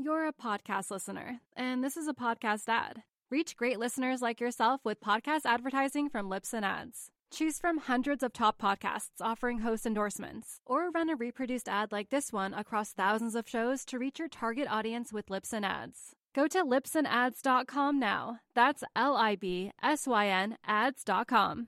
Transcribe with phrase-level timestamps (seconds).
[0.00, 3.02] You're a podcast listener, and this is a podcast ad.
[3.32, 7.10] Reach great listeners like yourself with podcast advertising from Libsyn Ads.
[7.32, 12.10] Choose from hundreds of top podcasts offering host endorsements, or run a reproduced ad like
[12.10, 16.14] this one across thousands of shows to reach your target audience with Libsyn Ads.
[16.32, 18.38] Go to libsynads.com now.
[18.54, 21.66] That's L I B S Y N ads.com.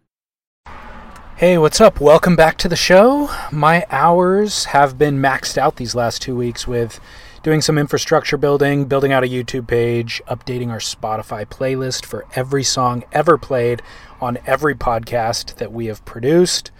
[1.34, 2.00] Hey, what's up?
[2.00, 3.28] Welcome back to the show.
[3.50, 7.00] My hours have been maxed out these last two weeks with
[7.42, 12.62] doing some infrastructure building, building out a YouTube page, updating our Spotify playlist for every
[12.62, 13.82] song ever played
[14.20, 16.70] on every podcast that we have produced,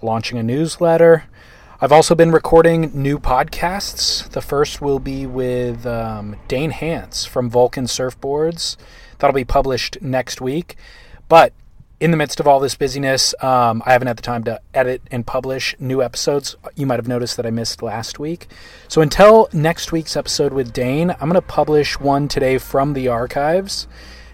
[0.00, 1.24] launching a newsletter.
[1.80, 4.28] I've also been recording new podcasts.
[4.30, 8.76] The first will be with um, Dane Hance from Vulcan Surfboards.
[9.18, 10.76] That'll be published next week.
[11.28, 11.52] But
[12.02, 15.02] in the midst of all this busyness, um, I haven't had the time to edit
[15.12, 16.56] and publish new episodes.
[16.74, 18.48] You might have noticed that I missed last week.
[18.88, 23.06] So until next week's episode with Dane, I'm going to publish one today from the
[23.06, 23.86] archives.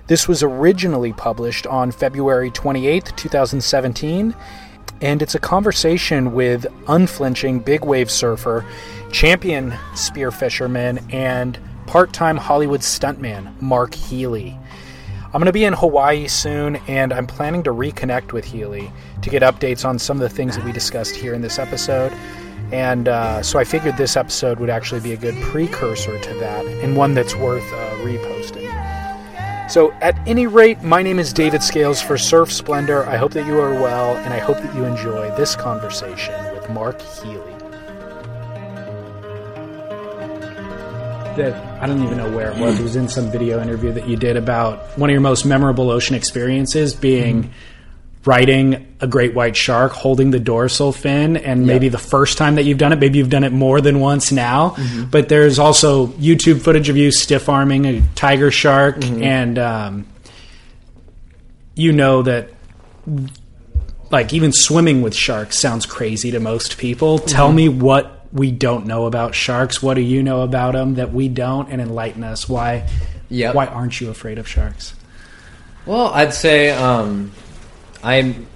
[0.07, 4.35] This was originally published on February 28th, 2017,
[5.03, 8.65] and it's a conversation with unflinching big wave surfer,
[9.13, 14.59] champion spearfisherman, and part time Hollywood stuntman Mark Healey.
[15.29, 18.91] I'm going to be in Hawaii soon, and I'm planning to reconnect with Healey
[19.21, 22.15] to get updates on some of the things that we discussed here in this episode.
[22.73, 26.65] And uh, so I figured this episode would actually be a good precursor to that
[26.65, 28.69] and one that's worth uh, reposting.
[29.71, 33.05] So, at any rate, my name is David Scales for Surf Splendor.
[33.05, 36.71] I hope that you are well, and I hope that you enjoy this conversation with
[36.71, 37.48] Mark Healey.
[41.39, 42.79] That I don't even know where it was.
[42.79, 45.91] It was in some video interview that you did about one of your most memorable
[45.91, 48.31] ocean experiences being mm-hmm.
[48.31, 51.93] riding a great white shark, holding the dorsal fin, and maybe yep.
[51.93, 54.71] the first time that you've done it, maybe you've done it more than once now.
[54.71, 55.05] Mm-hmm.
[55.11, 59.23] But there's also YouTube footage of you stiff arming a tiger shark, mm-hmm.
[59.23, 60.07] and um,
[61.75, 62.51] you know that.
[64.11, 67.19] Like even swimming with sharks sounds crazy to most people.
[67.19, 67.57] Tell mm-hmm.
[67.57, 69.83] me what we don't know about sharks.
[69.83, 71.71] What do you know about them that we don't?
[71.71, 72.49] And enlighten us.
[72.49, 72.89] Why?
[73.31, 73.55] Yep.
[73.55, 74.95] Why aren't you afraid of sharks?
[75.87, 77.33] Well, I'd say um,
[78.03, 78.47] I'm.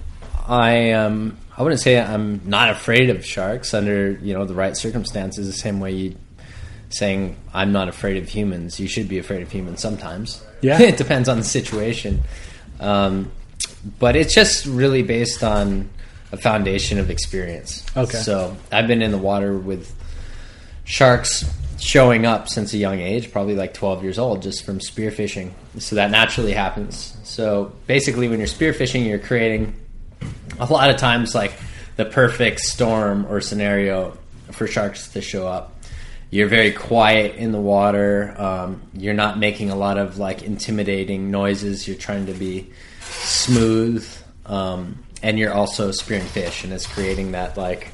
[0.47, 1.37] I am.
[1.57, 5.47] I wouldn't say I'm not afraid of sharks under you know the right circumstances.
[5.47, 6.15] The same way you
[6.89, 8.79] saying I'm not afraid of humans.
[8.79, 10.43] You should be afraid of humans sometimes.
[10.61, 12.23] Yeah, it depends on the situation.
[12.79, 13.31] Um,
[13.99, 15.89] but it's just really based on
[16.33, 17.85] a foundation of experience.
[17.95, 18.17] Okay.
[18.17, 19.93] So I've been in the water with
[20.83, 21.45] sharks
[21.79, 25.51] showing up since a young age, probably like 12 years old, just from spearfishing.
[25.77, 27.15] So that naturally happens.
[27.23, 29.75] So basically, when you're spearfishing, you're creating
[30.59, 31.53] a lot of times like
[31.97, 34.17] the perfect storm or scenario
[34.51, 35.83] for sharks to show up.
[36.31, 38.33] You're very quiet in the water.
[38.39, 41.87] Um, you're not making a lot of like intimidating noises.
[41.87, 42.71] You're trying to be
[43.01, 44.09] smooth.
[44.47, 47.87] Um, and you're also spearing fish, and it's creating that like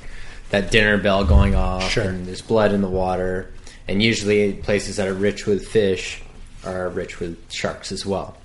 [0.50, 2.04] that dinner bell going off, sure.
[2.04, 3.54] and there's blood in the water,
[3.88, 6.22] and usually places that are rich with fish
[6.66, 8.36] are rich with sharks as well.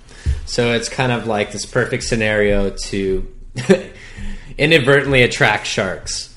[0.45, 3.27] So it's kind of like this perfect scenario to
[4.57, 6.33] inadvertently attract sharks,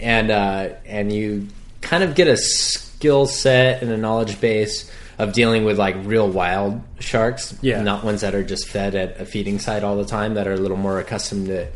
[0.00, 1.48] and uh, and you
[1.80, 6.28] kind of get a skill set and a knowledge base of dealing with like real
[6.28, 10.04] wild sharks, yeah, not ones that are just fed at a feeding site all the
[10.04, 11.68] time that are a little more accustomed to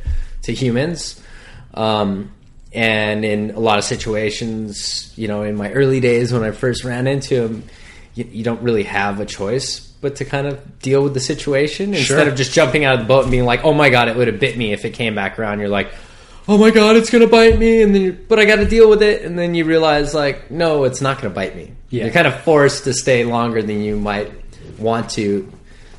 [0.43, 1.23] to humans.
[1.75, 2.33] Um,
[2.73, 6.85] and in a lot of situations, you know, in my early days when I first
[6.85, 7.65] ran into them,
[8.15, 11.93] you, you don't really have a choice but to kind of deal with the situation
[11.93, 11.99] sure.
[11.99, 14.17] instead of just jumping out of the boat and being like, "Oh my god, it
[14.17, 15.93] would have bit me if it came back around." You're like,
[16.49, 18.89] "Oh my god, it's gonna bite me," and then, you, but I got to deal
[18.89, 21.73] with it, and then you realize, like, no, it's not gonna bite me.
[21.91, 22.05] Yeah.
[22.05, 24.33] You're kind of forced to stay longer than you might
[24.79, 25.51] want to,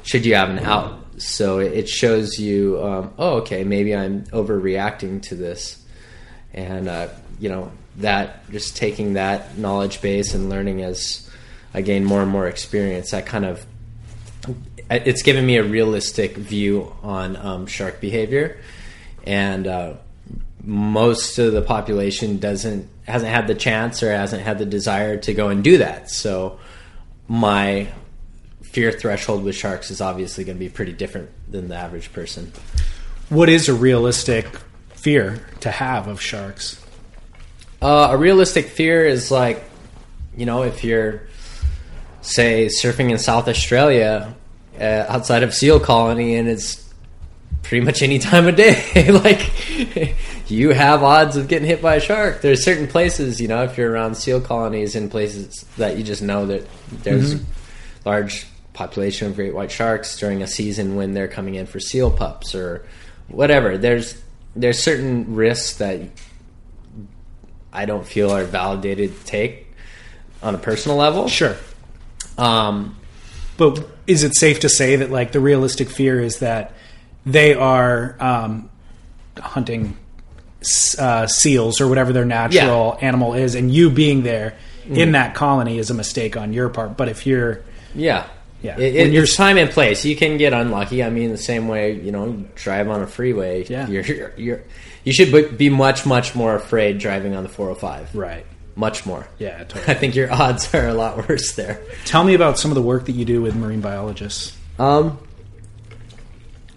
[0.03, 5.23] should you have an out so it shows you, um, oh, okay, maybe I'm overreacting
[5.23, 5.83] to this,
[6.53, 7.09] and uh,
[7.39, 11.29] you know that just taking that knowledge base and learning as
[11.73, 13.65] I gain more and more experience, that kind of
[14.89, 18.59] it's given me a realistic view on um, shark behavior,
[19.25, 19.93] and uh,
[20.67, 25.33] most of the population doesn't hasn't had the chance or hasn't had the desire to
[25.33, 26.11] go and do that.
[26.11, 26.59] So
[27.29, 27.87] my
[28.63, 32.51] fear threshold with sharks is obviously going to be pretty different than the average person.
[33.29, 34.45] What is a realistic
[34.89, 36.85] fear to have of sharks?
[37.81, 39.63] Uh, a realistic fear is like,
[40.35, 41.21] you know, if you're,
[42.21, 44.35] say, surfing in South Australia
[44.77, 46.87] uh, outside of seal colony and it's
[47.63, 49.11] pretty much any time of day.
[49.23, 49.49] like
[50.49, 52.41] you have odds of getting hit by a shark.
[52.41, 56.21] There's certain places, you know, if you're around seal colonies in places that you just
[56.21, 56.67] know that
[57.03, 57.43] there's Mm-hmm.
[58.09, 62.11] large population of great white sharks during a season when they're coming in for seal
[62.11, 62.85] pups or
[63.27, 63.77] whatever.
[63.77, 64.21] There's
[64.55, 66.01] there's certain risks that
[67.73, 69.67] I don't feel are validated to take
[70.41, 71.27] on a personal level.
[71.27, 71.55] Sure.
[72.37, 72.95] Um,
[73.57, 76.73] But is it safe to say that like the realistic fear is that
[77.25, 78.69] they are um,
[79.37, 79.97] hunting
[80.99, 84.55] uh, seals or whatever their natural animal is, and you being there
[84.87, 84.97] Mm.
[84.97, 86.95] in that colony is a mistake on your part.
[86.95, 87.59] But if you're
[87.93, 88.25] Yeah.
[88.61, 88.77] Yeah.
[88.79, 90.05] It, When it, you're- it's time and place.
[90.05, 91.03] You can get unlucky.
[91.03, 93.65] I mean, the same way you know, you drive on a freeway.
[93.67, 93.87] Yeah.
[93.89, 94.63] You're, you're, you're
[95.03, 98.15] you should be- be much much more afraid driving on the 405.
[98.15, 99.27] right, Much more.
[99.39, 101.81] yeah, I think your odds are a lot worse there.
[102.05, 104.55] Tell me about some of the work that you do with marine biologists.
[104.79, 105.17] Um.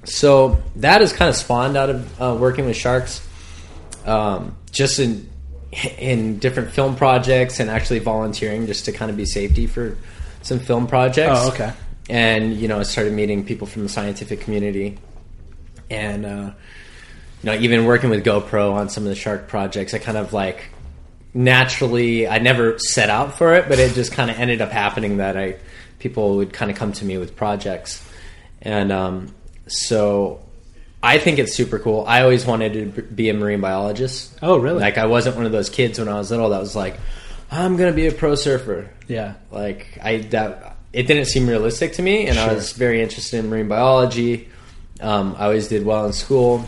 [0.04, 3.20] So that is kind of spawned out of uh, working with sharks,
[4.06, 5.28] um, just in
[5.98, 9.96] in different film projects and actually volunteering just to kind of be safety for
[10.42, 11.38] some film projects.
[11.40, 11.72] Oh, okay.
[12.08, 14.98] And you know, I started meeting people from the scientific community,
[15.88, 16.50] and uh,
[17.42, 20.32] you know, even working with GoPro on some of the shark projects, I kind of
[20.32, 20.70] like
[21.32, 25.18] naturally I never set out for it, but it just kind of ended up happening
[25.18, 25.56] that I
[26.00, 28.04] people would kind of come to me with projects,
[28.60, 29.32] and um,
[29.68, 30.40] so
[31.02, 32.04] I think it's super cool.
[32.06, 34.38] I always wanted to be a marine biologist.
[34.42, 34.80] Oh, really?
[34.80, 36.96] Like I wasn't one of those kids when I was little that was like,
[37.50, 38.90] I'm gonna be a pro surfer.
[39.08, 43.38] Yeah, Like I that it didn't seem realistic to me, and I was very interested
[43.38, 44.48] in marine biology.
[45.00, 46.64] Um, I always did well in school,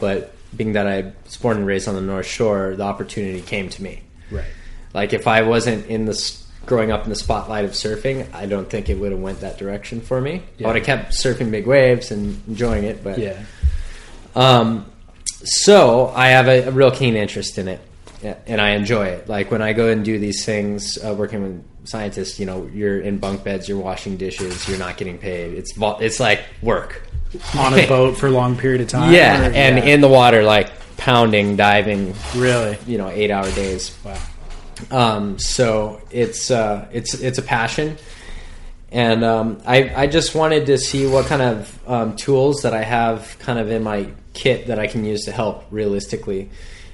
[0.00, 3.68] but being that I was born and raised on the North Shore, the opportunity came
[3.68, 4.00] to me.
[4.30, 4.44] right.
[4.94, 8.68] Like if I wasn't in this growing up in the spotlight of surfing, I don't
[8.68, 10.42] think it would have went that direction for me.
[10.56, 10.66] Yeah.
[10.66, 13.42] I would have kept surfing big waves and enjoying it, but Yeah,
[14.38, 14.86] um,
[15.44, 17.80] so I have a, a real keen interest in it,
[18.46, 19.28] and I enjoy it.
[19.28, 23.00] Like when I go and do these things, uh, working with scientists, you know, you're
[23.00, 25.54] in bunk beds, you're washing dishes, you're not getting paid.
[25.54, 27.02] It's it's like work.
[27.56, 29.12] on a boat for a long period of time.
[29.12, 29.84] Yeah, or- and yeah.
[29.84, 33.96] in the water, like pounding, diving, really, you know, eight hour days.
[34.04, 34.18] wow.
[34.90, 37.96] Um, so it's uh, it's it's a passion,
[38.92, 42.82] and um, I I just wanted to see what kind of um, tools that I
[42.82, 44.08] have kind of in my
[44.38, 46.50] kit that I can use to help realistically,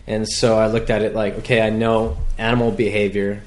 [0.06, 3.42] and so I looked at it like, okay, I know animal behavior.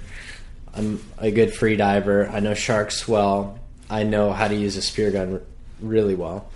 [0.73, 2.29] I'm a good free diver.
[2.29, 3.59] I know sharks well.
[3.89, 5.41] I know how to use a spear gun
[5.81, 6.49] really well.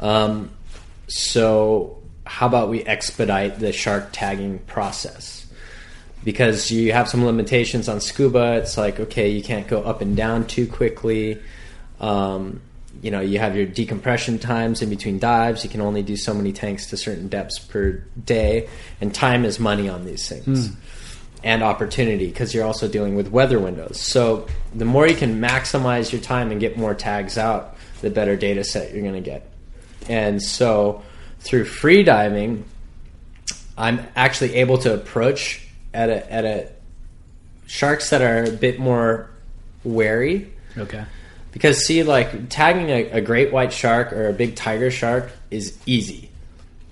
[0.00, 0.50] Um,
[1.08, 5.44] so how about we expedite the shark tagging process?
[6.24, 8.54] because you have some limitations on scuba.
[8.54, 11.40] It's like okay, you can't go up and down too quickly.
[12.00, 12.62] Um,
[13.02, 15.64] you know, you have your decompression times in between dives.
[15.64, 18.68] You can only do so many tanks to certain depths per day,
[19.00, 20.74] and time is money on these things, hmm.
[21.42, 24.00] and opportunity because you're also dealing with weather windows.
[24.00, 28.36] So the more you can maximize your time and get more tags out, the better
[28.36, 29.50] data set you're going to get.
[30.08, 31.02] And so
[31.40, 32.64] through free diving,
[33.76, 36.68] I'm actually able to approach at a at a
[37.66, 39.30] sharks that are a bit more
[39.84, 41.04] wary Okay.
[41.54, 45.78] Because see like tagging a, a great white shark or a big tiger shark is
[45.86, 46.28] easy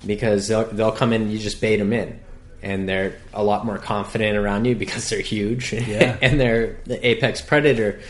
[0.07, 2.19] because they'll they'll come in you just bait them in
[2.63, 6.17] and they're a lot more confident around you because they're huge Yeah.
[6.23, 8.01] and they're the apex predator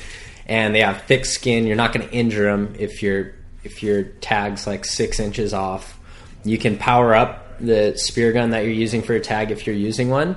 [0.46, 3.34] and they have thick skin you're not going to injure them if your
[3.65, 5.98] if your tag's like six inches off
[6.44, 9.77] you can power up the spear gun that you're using for a tag if you're
[9.77, 10.36] using one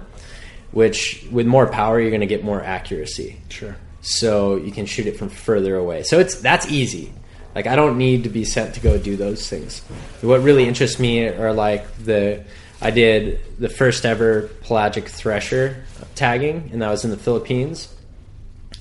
[0.71, 3.75] which with more power you're going to get more accuracy Sure.
[4.05, 6.03] So you can shoot it from further away.
[6.03, 7.11] So it's that's easy.
[7.55, 9.79] Like I don't need to be sent to go do those things.
[10.21, 12.43] What really interests me are like the
[12.81, 15.83] I did the first ever pelagic thresher
[16.13, 17.91] tagging, and that was in the Philippines.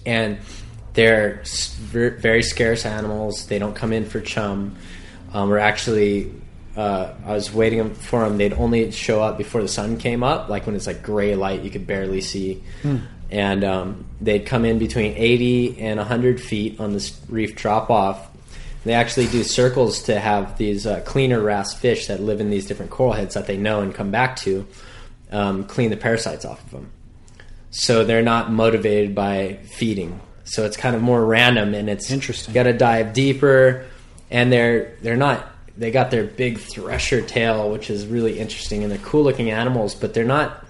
[0.05, 0.39] And
[0.93, 1.43] they're
[1.91, 3.47] very scarce animals.
[3.47, 4.77] They don't come in for chum.
[5.33, 6.31] Um, we're actually
[6.77, 8.37] uh, I was waiting for them.
[8.37, 11.63] They'd only show up before the sun came up, like when it's like gray light,
[11.63, 12.63] you could barely see.
[13.31, 18.31] And um, they'd come in between 80 and 100 feet on this reef drop off.
[18.85, 22.67] They actually do circles to have these uh, cleaner wrasse fish that live in these
[22.67, 24.67] different coral heads that they know and come back to
[25.33, 26.91] um, clean the parasites off of them.
[27.71, 30.21] So they're not motivated by feeding.
[30.45, 32.55] So it's kind of more random and it's Interesting.
[32.55, 33.87] Got to dive deeper,
[34.31, 35.51] and they're they're not.
[35.77, 39.95] They got their big thresher tail, which is really interesting, and they're cool looking animals,
[39.95, 40.65] but they're not.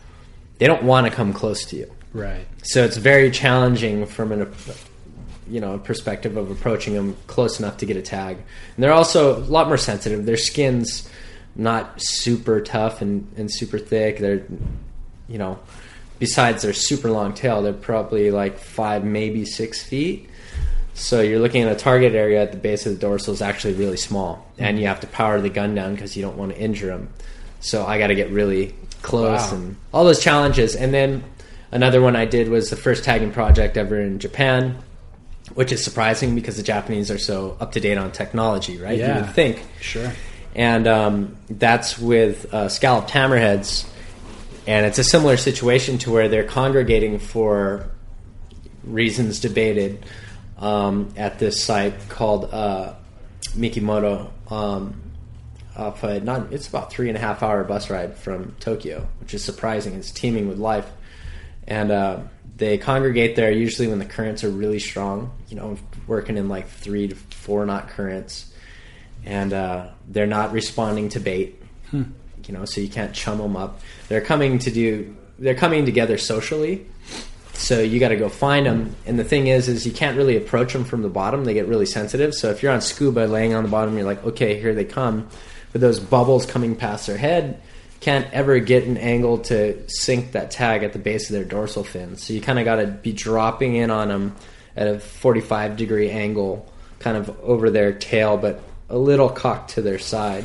[0.58, 1.90] They don't want to come close to you.
[2.14, 2.46] Right.
[2.62, 4.50] So it's very challenging from an
[5.46, 8.36] you know perspective of approaching them close enough to get a tag.
[8.38, 10.24] And they're also a lot more sensitive.
[10.24, 11.06] Their skins
[11.56, 14.18] not super tough and, and super thick.
[14.18, 14.44] They're,
[15.28, 15.58] you know,
[16.18, 20.30] besides their super long tail, they're probably like five, maybe six feet.
[20.94, 23.74] So you're looking at a target area at the base of the dorsal is actually
[23.74, 26.58] really small, and you have to power the gun down because you don't want to
[26.58, 27.08] injure them.
[27.60, 29.56] So I got to get really close Wow.
[29.58, 30.76] and all those challenges.
[30.76, 31.24] And then
[31.74, 34.78] another one I did was the first tagging project ever in Japan,
[35.52, 38.98] which is surprising because the Japanese are so up to date on technology, right?
[38.98, 39.18] Yeah.
[39.18, 40.10] You would think Sure.
[40.54, 43.86] and um, that's with uh, scalloped hammerheads.
[44.66, 47.90] And it's a similar situation to where they're congregating for
[48.82, 50.06] reasons debated
[50.58, 52.94] um, at this site called uh,
[53.54, 54.30] Mikomoto.
[54.50, 55.00] Um,
[55.76, 59.34] off a, not it's about three and a half hour bus ride from Tokyo, which
[59.34, 59.94] is surprising.
[59.94, 60.88] It's teeming with life,
[61.66, 62.20] and uh,
[62.56, 65.32] they congregate there usually when the currents are really strong.
[65.48, 68.52] You know, working in like three to four knot currents,
[69.24, 71.60] and uh, they're not responding to bait.
[72.46, 73.80] You know, so you can't chum them up.
[74.08, 75.16] They're coming to do.
[75.38, 76.86] They're coming together socially.
[77.54, 78.96] So you got to go find them.
[79.06, 81.44] And the thing is, is you can't really approach them from the bottom.
[81.44, 82.34] They get really sensitive.
[82.34, 85.28] So if you're on scuba, laying on the bottom, you're like, okay, here they come.
[85.72, 87.62] But those bubbles coming past their head
[88.04, 91.84] can't ever get an angle to sink that tag at the base of their dorsal
[91.84, 92.16] fin.
[92.16, 94.36] So you kind of got to be dropping in on them
[94.76, 99.82] at a 45 degree angle, kind of over their tail, but a little cocked to
[99.82, 100.44] their side.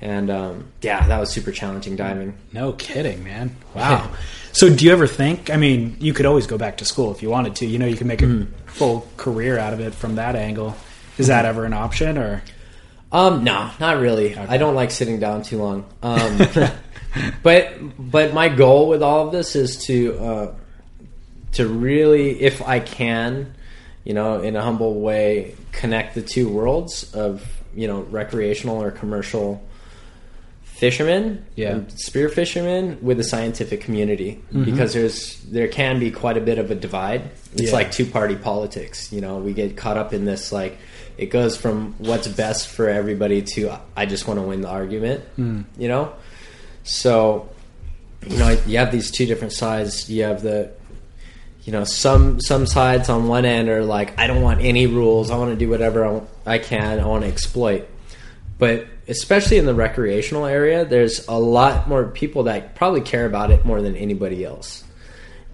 [0.00, 2.36] And um, yeah, that was super challenging diving.
[2.52, 3.56] No kidding, man.
[3.74, 4.10] Wow.
[4.52, 5.50] So, do you ever think?
[5.50, 7.66] I mean, you could always go back to school if you wanted to.
[7.66, 8.52] You know, you can make a Mm-hmm.
[8.66, 10.74] full career out of it from that angle.
[11.16, 12.42] Is that ever an option, or
[13.10, 14.36] Um, no, not really.
[14.36, 15.86] I don't like sitting down too long.
[16.02, 16.38] Um,
[17.42, 20.54] but but my goal with all of this is to uh,
[21.52, 23.54] to really, if I can,
[24.04, 28.90] you know, in a humble way, connect the two worlds of you know recreational or
[28.90, 29.62] commercial
[30.62, 31.80] fishermen, Yeah.
[31.96, 36.70] spear fishermen with the scientific community because there's there can be quite a bit of
[36.70, 37.22] a divide.
[37.54, 37.72] It's Yeah.
[37.72, 39.10] like two party politics.
[39.12, 40.78] You know, we get caught up in this like
[41.18, 45.24] it goes from what's best for everybody to I just want to win the argument.
[45.36, 45.62] Hmm.
[45.76, 46.14] You know,
[46.84, 47.50] so
[48.26, 50.08] you know you have these two different sides.
[50.08, 50.70] You have the
[51.64, 55.30] you know some some sides on one end are like I don't want any rules.
[55.30, 57.00] I want to do whatever I, I can.
[57.00, 57.88] I want to exploit.
[58.58, 63.50] But especially in the recreational area, there's a lot more people that probably care about
[63.50, 64.84] it more than anybody else.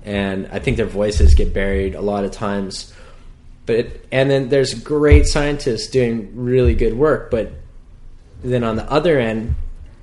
[0.05, 2.93] And I think their voices get buried a lot of times.
[3.67, 7.53] But it, and then there's great scientists doing really good work, but
[8.43, 9.55] then on the other end,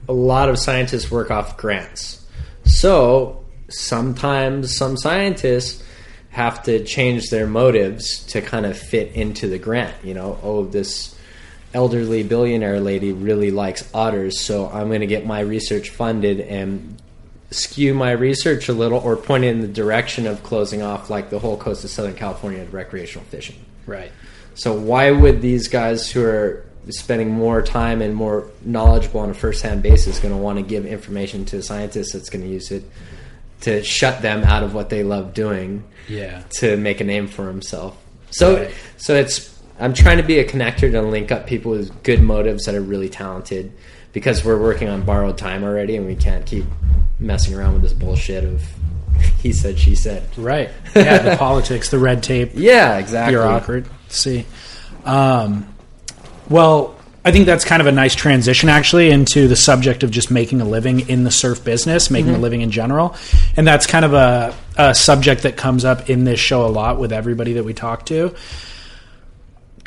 [0.10, 2.26] a lot of scientists work off grants.
[2.66, 5.84] So sometimes some scientists
[6.30, 9.94] have to change their motives to kind of fit into the grant.
[10.04, 11.18] You know, oh, this
[11.74, 17.01] elderly billionaire lady really likes otters, so I'm going to get my research funded and
[17.52, 21.30] skew my research a little or point it in the direction of closing off like
[21.30, 23.58] the whole coast of Southern California to recreational fishing.
[23.86, 24.12] right?
[24.56, 29.34] So why would these guys who are spending more time and more knowledgeable on a
[29.34, 32.72] first-hand basis going to want to give information to a scientist that's going to use
[32.72, 32.84] it
[33.62, 36.42] to shut them out of what they love doing Yeah.
[36.60, 37.96] to make a name for himself?
[38.32, 38.72] So Right.
[38.98, 42.66] so it's I'm trying to be a connector to link up people with good motives
[42.66, 43.72] that are really talented
[44.14, 46.66] because we're working on borrowed time already and we can't keep
[47.22, 48.62] messing around with this bullshit of
[49.42, 50.24] he said she said.
[50.38, 50.70] Right.
[50.96, 51.20] Yeah.
[51.20, 53.34] The politics, the red tape, Yeah, exactly.
[53.36, 54.46] bureaucracy.
[55.06, 55.74] Um,
[56.50, 60.32] well, I think that's kind of a nice transition actually into the subject of just
[60.32, 63.16] making a living in the surf business, making a living in general.
[63.56, 67.00] And that's kind of a, a subject that comes up in this show a lot
[67.00, 68.34] with everybody that we talk to.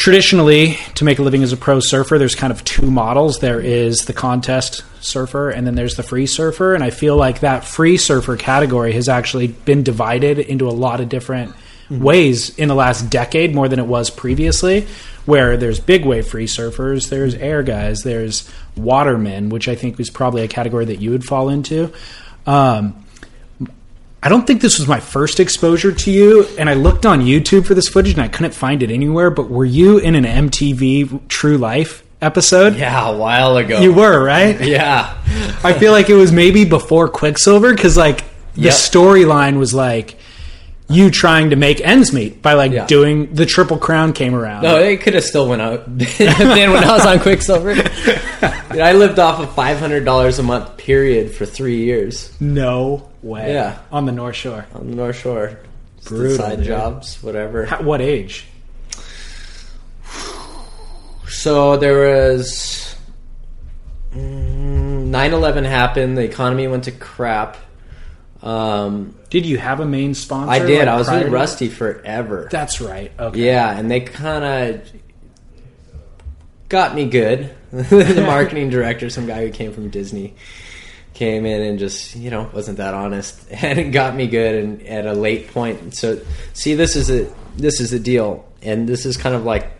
[0.05, 3.39] Traditionally, to make a living as a pro surfer, there's kind of two models.
[3.39, 6.75] There is the contest surfer, and then there's the free surfer.
[6.75, 11.01] And I feel like that free surfer category has actually been divided into a lot
[11.01, 11.55] of different
[11.89, 14.87] ways in the last decade, more than it was previously.
[15.25, 18.47] Where there's big wave free surfers, there's air guys, there's
[18.77, 21.95] watermen, which I think is probably a category that you would fall into.
[22.47, 23.04] Um,
[24.25, 27.67] I don't think this was my first exposure to you, and I looked on YouTube
[27.67, 29.31] for this footage and I couldn't find it anywhere.
[29.31, 32.75] But were you in an MTV True Life episode?
[32.77, 33.81] Yeah, a while ago.
[33.81, 34.59] You were, right?
[34.67, 35.15] Yeah.
[35.63, 38.73] I feel like it was maybe before Quiksilver because, like, the Yep.
[38.73, 40.17] storyline was like
[40.89, 42.87] you trying to make ends meet by like Yeah.
[42.87, 44.63] doing the Triple Crown came around.
[44.65, 47.75] No, it could have still went out then when I was on Quiksilver.
[47.75, 47.87] Dude,
[48.81, 53.53] I lived off of five hundred dollars a month period for three years No way.
[53.55, 53.79] Yeah.
[53.91, 54.67] On the North Shore.
[54.75, 55.59] on the North Shore.
[56.05, 56.67] Brutal, side dude.
[56.67, 57.65] jobs, whatever.
[57.65, 58.45] How, what age?
[61.29, 62.95] So there was
[64.15, 66.17] mm, 9/11 happened.
[66.19, 67.57] The economy went to crap.
[68.45, 70.51] Um, Did you have a main sponsor?
[70.53, 70.81] I did.
[70.81, 72.49] like, I was with Rusty forever.
[72.51, 73.11] That's right.
[73.19, 73.47] Okay.
[73.47, 74.93] Yeah, and they kind of
[76.69, 77.55] got me good.
[77.73, 80.35] the marketing director, some guy who came from Disney,
[81.15, 84.63] came in and just you know wasn't that honest, and got me good.
[84.63, 86.21] And at a late point, so
[86.53, 89.73] see, this is a this is the deal, and this is kind of like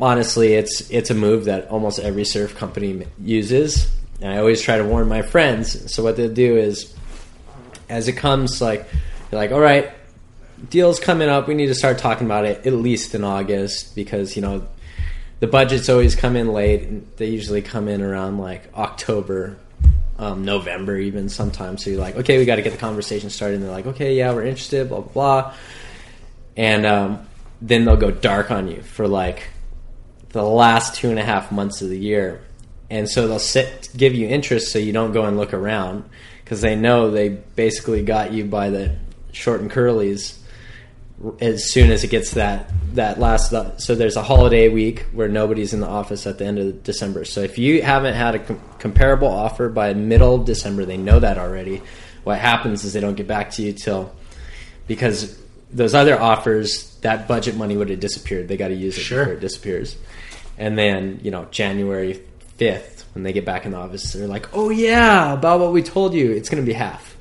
[0.00, 3.90] honestly, it's it's a move that almost every surf company uses.
[4.22, 5.92] And I always try to warn my friends.
[5.92, 6.94] So what they'll do is,
[7.88, 8.86] as it comes, like
[9.30, 9.90] you're like, all right,
[10.68, 11.48] deals coming up.
[11.48, 14.66] We need to start talking about it at least in August because you know
[15.40, 17.16] the budgets always come in late.
[17.16, 19.58] They usually come in around like October,
[20.18, 21.84] um, November, even sometimes.
[21.84, 23.56] So you're like, okay, we got to get the conversation started.
[23.56, 25.54] And they're like, okay, yeah, we're interested, blah blah blah.
[26.56, 27.26] And um,
[27.60, 29.48] then they'll go dark on you for like
[30.30, 32.42] the last two and a half months of the year.
[32.90, 36.04] And so they'll sit, give you interest so you don't go and look around
[36.52, 38.94] because they know they basically got you by the
[39.32, 40.36] short and curlies
[41.40, 45.72] as soon as it gets that that last so there's a holiday week where nobody's
[45.72, 47.24] in the office at the end of December.
[47.24, 51.20] So if you haven't had a com- comparable offer by middle of December, they know
[51.20, 51.80] that already.
[52.22, 54.14] What happens is they don't get back to you till
[54.86, 55.38] because
[55.70, 58.48] those other offers that budget money would have disappeared.
[58.48, 59.20] They got to use it Sure.
[59.20, 59.96] before it disappears.
[60.58, 62.20] And then, you know, January
[62.58, 65.82] 5th when they get back in the office, they're like, "Oh yeah, about what we
[65.82, 67.16] told you, it's going to be half."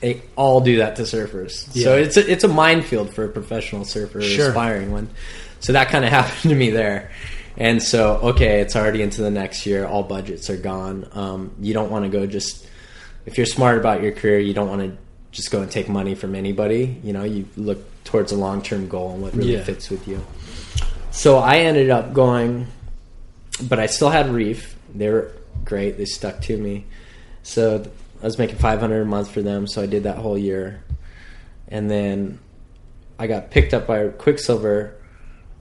[0.00, 1.72] They all do that to surfers.
[1.72, 4.48] So it's a, it's a minefield for a professional surfer, Sure.
[4.50, 5.08] aspiring one.
[5.60, 7.10] So that kind of happened to me there.
[7.56, 9.84] And so, okay, it's already into the next year.
[9.84, 11.08] All budgets are gone.
[11.12, 12.64] Um, you don't want to go just
[13.26, 14.96] if you're smart about your career, you don't want to
[15.32, 17.00] just go and take money from anybody.
[17.02, 19.64] You know, you look towards a long term goal and what really Yeah.
[19.64, 20.24] fits with you.
[21.10, 22.68] So I ended up going,
[23.62, 24.76] but I still had Reef.
[24.94, 25.32] They were
[25.64, 25.96] great.
[25.96, 26.86] They stuck to me.
[27.42, 27.84] So
[28.22, 29.66] I was making 500 a month for them.
[29.66, 30.82] So I did that whole year,
[31.68, 32.38] and then
[33.18, 34.94] I got picked up by Quiksilver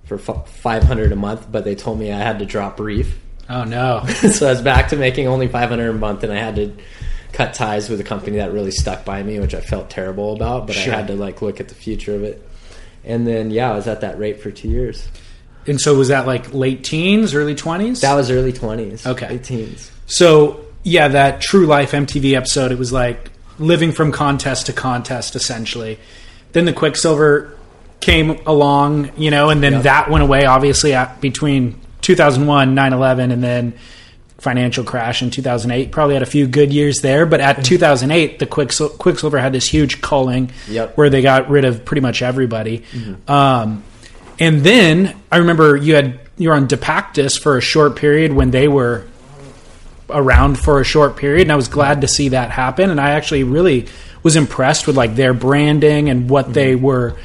[0.05, 1.51] for 500 a month.
[1.51, 3.19] But they told me I had to drop Reef.
[3.49, 4.05] Oh no.
[4.07, 6.73] so I was back to making only 500 a month, and I had to
[7.33, 10.67] cut ties with a company that really stuck by me, which I felt terrible about.
[10.67, 10.93] But Sure.
[10.93, 12.47] I had to like look at the future of it.
[13.03, 15.07] And then yeah, I was at that rate for two years.
[15.67, 18.01] And so was that like late teens, early twenties?
[18.01, 19.05] That was early 20s.
[19.05, 19.29] Okay.
[19.29, 19.91] late teens.
[20.05, 25.35] So yeah, that True Life MTV episode, it was like living from contest to contest,
[25.35, 25.99] essentially.
[26.53, 27.57] Then the Quiksilver
[27.99, 29.83] came along, you know, and then Yep.
[29.83, 33.73] that went away, obviously, at, between 2001, 9 11, and then
[34.37, 35.91] financial crash in 2008.
[35.91, 39.67] Probably had a few good years there, but at 2008, the Quicksil- Quiksilver had this
[39.67, 40.95] huge culling Yep.
[40.95, 42.83] where they got rid of pretty much everybody.
[43.27, 43.83] Um,
[44.39, 48.51] and then I remember you had you were on Depactus for a short period when
[48.51, 49.05] they were
[50.09, 53.11] around for a short period and I was glad to see that happen and I
[53.11, 53.87] actually really
[54.23, 57.17] was impressed with like their branding and what they were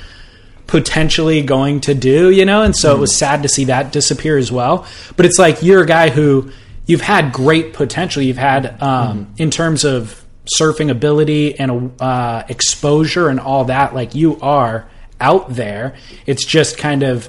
[0.67, 2.63] potentially going to do, you know?
[2.63, 4.87] And so it was sad to see that disappear as well.
[5.17, 6.51] But it's like you're a guy who
[6.87, 8.23] you've had great potential.
[8.23, 14.15] You've had um, in terms of surfing ability and uh, exposure and all that like
[14.15, 14.89] you are
[15.23, 15.95] out there.
[16.27, 17.29] It's just kind of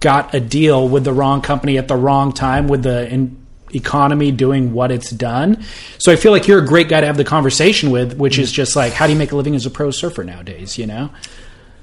[0.00, 4.30] got a deal with the wrong company at the wrong time with the in- economy
[4.30, 5.64] doing what it's done.
[5.98, 8.52] So I feel like you're a great guy to have the conversation with, which is
[8.52, 10.76] just like, how do you make a living as a pro surfer nowadays?
[10.78, 11.10] You know?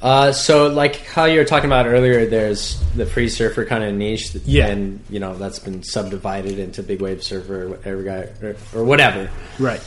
[0.01, 3.93] Uh, so like how you were talking about earlier, there's the free surfer kind of
[3.95, 4.67] niche, that, Yeah.
[4.67, 8.83] and you know that's been subdivided into big wave surfer or whatever guy or, or
[8.83, 9.29] whatever.
[9.59, 9.81] Right.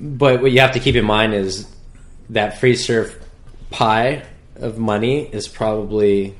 [0.00, 1.66] But what you have to keep in mind is
[2.30, 3.18] that free surf
[3.70, 4.22] pie
[4.60, 6.34] of money is probably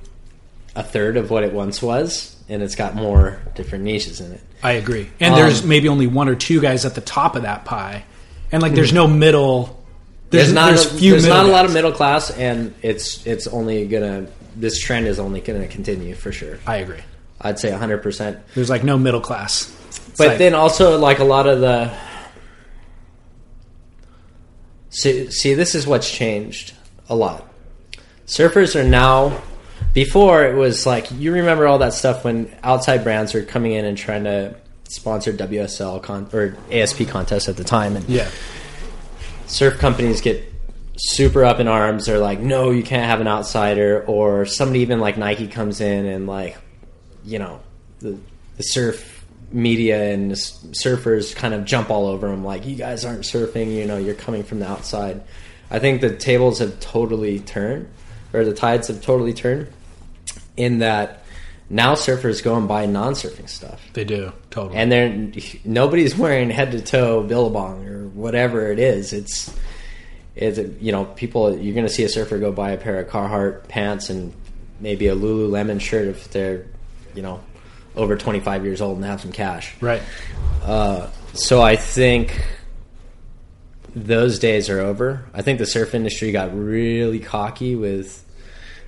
[0.75, 4.41] a third of what it once was, and it's got more different niches in it.
[4.63, 5.09] I agree.
[5.21, 8.05] And Um, there's maybe only one or two guys at the top of that pie,
[8.53, 9.83] and like there's no middle.
[10.31, 13.47] There's, not there's a, few there's not a lot of middle class, and it's it's
[13.47, 14.27] only gonna
[14.57, 16.59] this trend is only gonna continue for sure.
[16.67, 17.01] I agree.
[17.41, 18.03] I'd say 100.
[18.03, 19.73] percent There's like no middle class.
[19.89, 21.93] It's But like- then also like a lot of the
[24.91, 26.75] see, see this is what's changed
[27.09, 27.47] a lot.
[28.27, 29.41] Surfers are now
[29.93, 33.85] before it was like you remember all that stuff when outside brands were coming in
[33.85, 34.55] and trying to
[34.89, 38.29] sponsor WSL con- or ASP contests at the time and yeah,
[39.47, 40.53] surf companies get
[40.97, 42.07] super up in arms.
[42.07, 44.05] They're like, no, you can't have an outsider.
[44.07, 46.57] Or somebody even like Nike comes in and like,
[47.25, 47.61] you know,
[48.01, 48.19] the,
[48.57, 52.45] the surf media and surfers kind of jump all over them.
[52.45, 53.75] Like, you guys aren't surfing.
[53.75, 55.23] You know, you're coming from the outside.
[55.71, 57.89] I think the tables have totally turned,
[58.33, 59.69] or the tides have totally turned,
[60.57, 61.25] in that
[61.69, 63.81] now surfers go and buy non-surfing stuff.
[63.93, 64.77] They do totally.
[64.79, 65.33] and they're
[65.65, 69.13] nobody's wearing head to toe billabong or whatever it is.
[69.13, 69.55] It's
[70.35, 73.09] it's you know people you're going to see a surfer go buy a pair of
[73.09, 74.33] Carhartt pants and
[74.81, 76.67] maybe a Lululemon shirt if they're
[77.15, 77.41] you know
[77.97, 79.75] over 25 years old and have some cash.
[79.81, 80.03] right.
[80.63, 82.45] Uh, so I think
[83.97, 85.25] those days are over.
[85.33, 88.23] I think the surf industry got really cocky with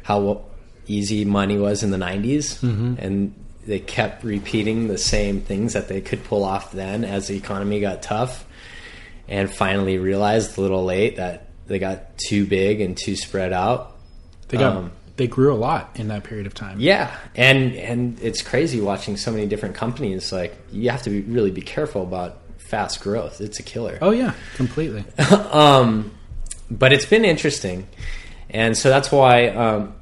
[0.02, 0.44] how
[0.86, 2.62] easy money was in the 90s
[3.02, 3.34] and
[3.66, 7.80] they kept repeating the same things that they could pull off then as the economy
[7.80, 8.46] got tough
[9.28, 13.96] and finally realized a little late that they got too big and too spread out.
[14.48, 16.80] They got Um, they grew a lot in that period of time.
[16.80, 20.32] Yeah, and and it's crazy watching so many different companies.
[20.32, 23.40] Like you have to be, really be careful about fast growth.
[23.40, 23.98] It's a killer.
[24.00, 25.04] Oh yeah, completely.
[25.50, 26.12] um,
[26.70, 27.88] but it's been interesting,
[28.50, 29.94] and so that's why um,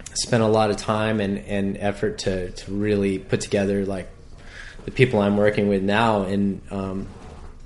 [0.00, 4.08] I spent a lot of time and, and effort to to really put together like
[4.86, 7.06] the people I'm working with now, and um,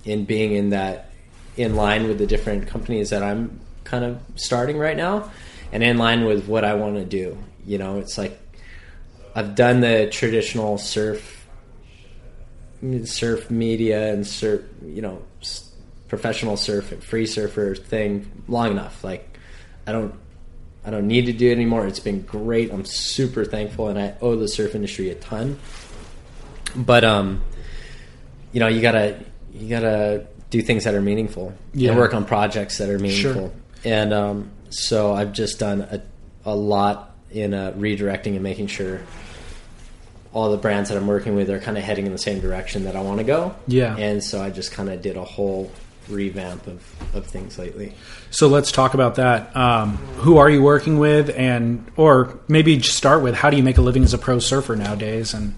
[0.04, 1.12] in being in that
[1.56, 5.30] in line with the different companies that I'm kind of starting right now,
[5.70, 7.38] and in line with what I want to do.
[7.64, 8.36] You know, it's like
[9.36, 11.37] I've done the traditional surf
[13.04, 15.22] surf media and surf, you know,
[16.08, 19.02] professional surf, free surfer thing long enough.
[19.04, 19.38] Like,
[19.86, 20.14] I don't,
[20.84, 21.86] I don't need to do it anymore.
[21.86, 22.72] It's been great.
[22.72, 25.58] I'm super thankful, and I owe the surf industry a ton.
[26.76, 27.42] But um,
[28.52, 29.18] you know, you gotta,
[29.52, 31.90] you gotta do things that are meaningful Yeah.
[31.90, 33.32] and work on projects that are meaningful.
[33.32, 33.52] Sure.
[33.84, 36.02] And um, so I've just done a,
[36.44, 39.00] a lot in uh, redirecting and making sure
[40.32, 42.84] all the brands that I'm working with are kind of heading in the same direction
[42.84, 43.54] that I want to go.
[43.66, 43.96] Yeah.
[43.96, 45.70] And so I just kind of did a whole
[46.08, 46.82] revamp of,
[47.14, 47.94] of things lately.
[48.30, 49.54] So let's talk about that.
[49.56, 53.62] Um, who are you working with, and or maybe just start with how do you
[53.62, 55.32] make a living as a pro surfer nowadays?
[55.34, 55.54] And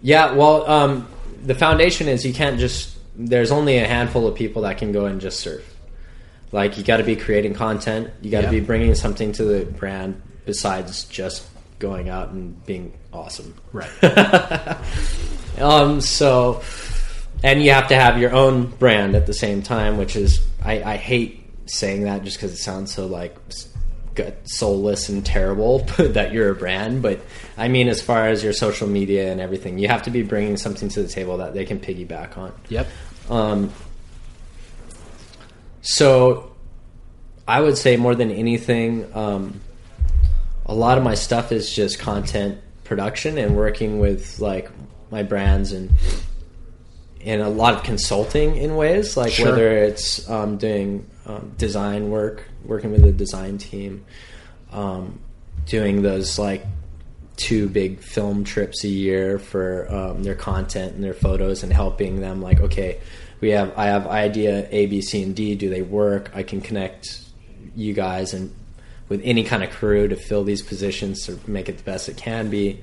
[0.00, 1.08] Yeah, well, um,
[1.44, 2.96] the foundation is you can't just.
[3.16, 5.74] There's only a handful of people that can go and just surf.
[6.52, 8.10] Like you got to be creating content.
[8.22, 8.50] You got to Yeah.
[8.52, 11.46] be bringing something to the brand besides just
[11.78, 13.54] going out and being awesome.
[13.72, 13.90] right,
[15.60, 16.62] Um, so,
[17.42, 20.82] and you have to have your own brand at the same time, which is I,
[20.82, 23.36] I hate saying that just because it sounds so like
[24.44, 27.02] soulless and terrible that you're a brand.
[27.02, 27.20] But
[27.56, 30.56] I mean, as far as your social media and everything, you have to be bringing
[30.56, 32.52] something to the table that they can piggyback on.
[32.68, 32.86] yep,
[33.28, 33.72] Um,
[35.82, 36.52] so
[37.46, 39.60] I would say more than anything, um,
[40.66, 44.70] a lot of my stuff is just content production and working with like
[45.10, 45.90] my brands and
[47.24, 49.50] and a lot of consulting in ways like Sure.
[49.50, 54.04] whether it's um, doing um, design work, working with a design team,
[54.72, 55.18] um,
[55.66, 56.64] doing those like
[57.36, 62.20] two big film trips a year for um, their content and their photos and helping
[62.20, 62.98] them like okay
[63.40, 66.60] we have i have idea a b c and d do they work i can
[66.60, 67.22] connect
[67.76, 68.52] you guys and
[69.08, 72.16] with any kind of crew to fill these positions to make it the best it
[72.16, 72.80] can be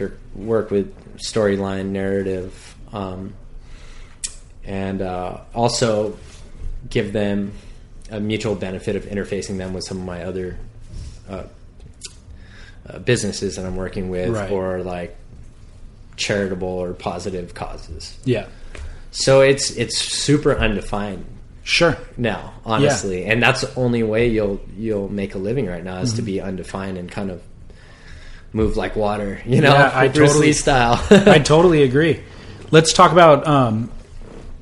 [0.00, 3.32] or work with storyline narrative um,
[4.64, 6.16] and uh, also
[6.90, 7.52] give them
[8.10, 10.58] a mutual benefit of interfacing them with some of my other
[11.28, 11.44] uh,
[12.88, 14.50] uh, businesses that I'm working with Right.
[14.50, 15.16] or like
[16.16, 18.16] charitable or positive causes.
[18.24, 18.46] yeah,
[19.10, 21.24] So it's it's super undefined
[21.64, 25.98] sure, now, honestly, and that's the only way you'll you'll make a living right now
[25.98, 26.26] is to Mm-hmm.
[26.26, 27.42] be undefined and kind of
[28.52, 31.04] move like water, you know, Yeah, I Bruce totally- Lee style.
[31.10, 32.22] I totally agree.
[32.70, 33.90] Let's talk about um,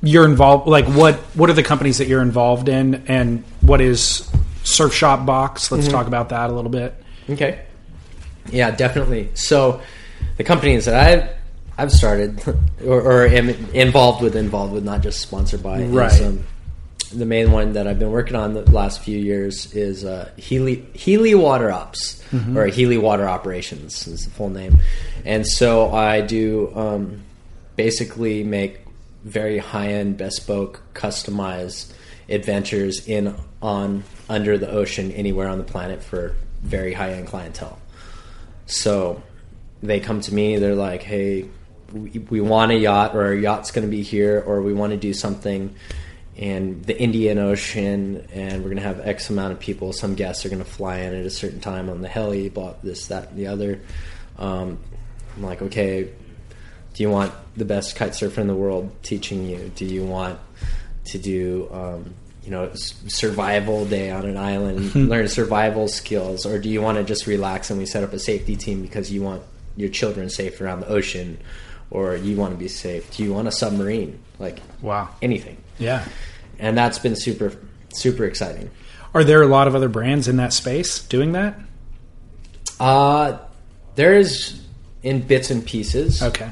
[0.01, 0.67] you're involved.
[0.67, 4.29] Like, what what are the companies that you're involved in, and what is
[4.63, 5.71] Surf Shop Box?
[5.71, 6.93] Let's talk about that a little bit.
[7.29, 7.61] Okay.
[8.51, 9.29] Yeah, definitely.
[9.35, 9.81] So,
[10.37, 11.29] the companies that I've
[11.77, 12.41] I've started
[12.85, 16.11] or, or am involved with, involved with, not just sponsored by, Right.
[16.11, 16.43] is, um,
[17.13, 20.85] the main one that I've been working on the last few years is uh, Healey
[20.93, 22.23] Healey Water Ops
[22.55, 24.79] or Healey Water Operations is the full name,
[25.25, 27.23] and so I do um,
[27.75, 28.79] basically make
[29.23, 31.93] very high end, bespoke, customized
[32.29, 37.79] adventures in on under the ocean anywhere on the planet for very high end clientele.
[38.65, 39.21] So
[39.81, 41.49] they come to me, they're like, hey,
[41.91, 44.91] we, we want a yacht, or our yacht's going to be here, or we want
[44.91, 45.75] to do something
[46.35, 49.93] in the Indian Ocean, and we're going to have X amount of people.
[49.93, 52.83] Some guests are going to fly in at a certain time on the heli, bought
[52.83, 53.79] this, that, and the other.
[54.37, 54.79] Um,
[55.35, 56.03] I'm like, okay,
[56.93, 59.71] do you want the best kite surfer in the world teaching you?
[59.75, 60.39] Do you want
[61.05, 66.69] to do um, you know survival day on an island, learn survival skills, or do
[66.69, 69.43] you want to just relax and we set up a safety team because you want
[69.75, 71.37] your children safe around the ocean,
[71.91, 73.15] or you want to be safe?
[73.15, 74.19] Do you want a submarine?
[74.39, 75.09] Like Wow.
[75.21, 76.05] anything, Yeah.
[76.59, 77.53] and that's been super
[77.93, 78.69] super exciting.
[79.13, 81.59] Are there a lot of other brands in that space doing that?
[82.79, 83.37] Uh
[83.95, 84.61] there's
[85.03, 86.49] in bits and pieces, Okay.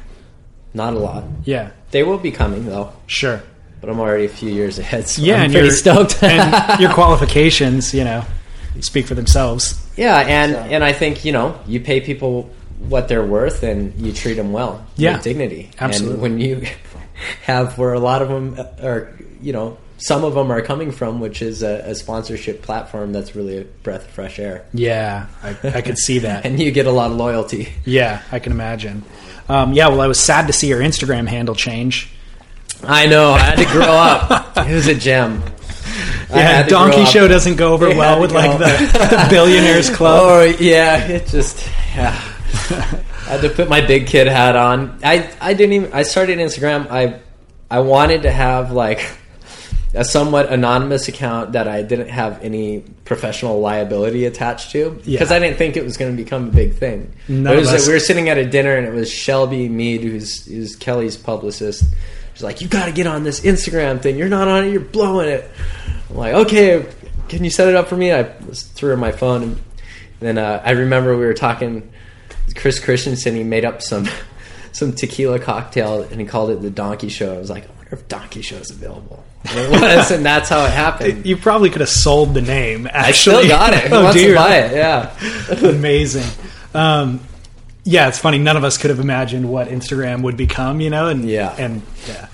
[0.74, 1.24] not a lot.
[1.46, 1.72] Yeah.
[1.92, 3.42] They will be coming though, Sure.
[3.80, 5.08] but I'm already a few years ahead.
[5.08, 6.22] So Yeah, I'm and pretty your stoked.
[6.24, 8.24] and your qualifications, you know,
[8.82, 9.76] speak for themselves.
[9.98, 12.50] Yeah, and and I think you know you pay people
[12.88, 15.14] what they're worth, and you treat them well, Yeah.
[15.14, 15.70] with dignity.
[15.80, 16.14] Absolutely.
[16.14, 16.66] And when you
[17.44, 21.20] have where a lot of them are, you know, some of them are coming from,
[21.20, 25.56] which is a, a sponsorship platform that's really a breath of fresh air, Yeah, I,
[25.64, 26.46] I could see that.
[26.46, 27.70] and you get a lot of loyalty.
[27.86, 29.04] Yeah, I can imagine.
[29.48, 32.10] Um, yeah, well, I was sad to see your Instagram handle change.
[32.84, 33.34] I know.
[33.34, 34.40] I had to grow up.
[34.62, 35.44] It was a gem.
[36.30, 37.06] Yeah, Donkey.
[37.06, 40.20] Show doesn't go over well with like the, the Billionaires Club.
[40.24, 42.14] Oh yeah, it just yeah.
[43.32, 45.00] I had to put my big kid hat on.
[45.04, 45.94] I I didn't even.
[45.94, 46.92] I started Instagram.
[46.92, 47.22] I
[47.70, 49.10] I wanted to have like
[49.94, 55.38] a somewhat anonymous account that I didn't have any professional liability attached to because Yeah.
[55.38, 57.14] I didn't think it was going to become a big thing.
[57.30, 60.02] None It was like we were sitting at a dinner and it was Shelby Mead,
[60.02, 61.86] who's who's Kelly's publicist.
[62.34, 64.18] She's like, "You got to get on this Instagram thing.
[64.18, 64.72] You're not on it.
[64.72, 65.50] You're blowing it."
[66.10, 66.86] I'm like, "Okay,
[67.30, 69.58] can you set it up for me?" I was threw her my phone, and
[70.20, 71.90] then uh, I remember we were talking.
[72.54, 74.08] Chris Christensen, he made up some
[74.72, 77.36] some tequila cocktail and he called it the Donkey Show.
[77.36, 79.24] I was like, I wonder if Donkey Show is available.
[79.50, 81.26] And it was, and that's how it happened.
[81.26, 82.88] You probably could have sold the name.
[82.88, 83.84] I Actually, still got it.
[83.86, 84.72] Who oh, wants do to buy it?
[84.74, 85.68] Yeah.
[85.70, 86.24] Amazing.
[86.74, 87.20] Um,
[87.84, 88.38] yeah, it's funny.
[88.38, 91.08] None of us could have imagined what Instagram would become, you know.
[91.08, 91.56] And Yeah.
[91.58, 92.28] and yeah.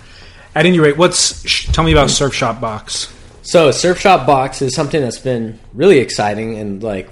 [0.53, 3.11] At any rate, what's sh- tell me about Surf Shop Box?
[3.43, 7.09] So Surf Shop Box is something that's been really exciting and like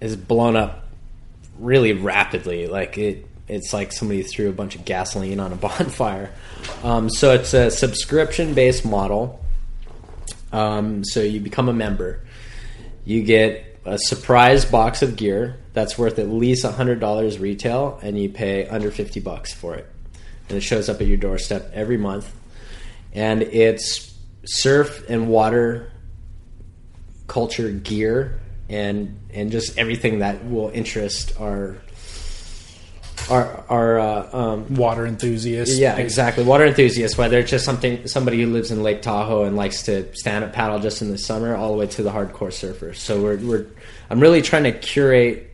[0.00, 0.79] is blown up
[1.60, 2.66] really rapidly.
[2.66, 6.32] Like it, it's like somebody threw a bunch of gasoline on a bonfire.
[6.82, 9.44] Um, so it's a subscription based model.
[10.52, 12.24] Um, so you become a member,
[13.04, 18.18] you get a surprise box of gear that's worth at least hundred dollars retail, and
[18.18, 19.86] you pay under fifty bucks for it,
[20.48, 22.32] and it shows up at your doorstep every month
[23.12, 25.92] and it's surf and water
[27.26, 28.40] culture gear
[28.70, 31.76] and and just everything that will interest our
[33.30, 35.76] our our uh, um, Water enthusiasts.
[35.78, 39.56] yeah exactly water enthusiasts whether it's just something somebody who lives in Lake Tahoe and
[39.56, 42.48] likes to stand up paddle just in the summer all the way to the hardcore
[42.48, 43.66] surfers so we're we're
[44.08, 45.50] I'm really trying to curate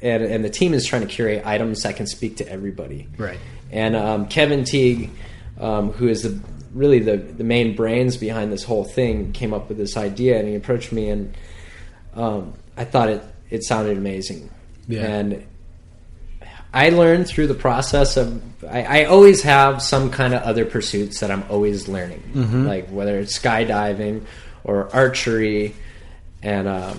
[0.00, 3.38] and and the team is trying to curate items that can speak to everybody Right.
[3.70, 5.10] and um, Kevin Teague,
[5.60, 6.40] um, who is the
[6.72, 10.48] really the the main brains behind this whole thing, came up with this idea, and
[10.48, 11.36] he approached me, and
[12.14, 14.50] um, I thought it it sounded amazing,
[14.88, 15.00] Yeah.
[15.02, 15.44] and
[16.72, 21.20] I learned through the process of I, I always have some kind of other pursuits
[21.20, 22.22] that I'm always learning,
[22.66, 24.24] like whether it's skydiving
[24.62, 25.74] or archery,
[26.42, 26.94] and uh,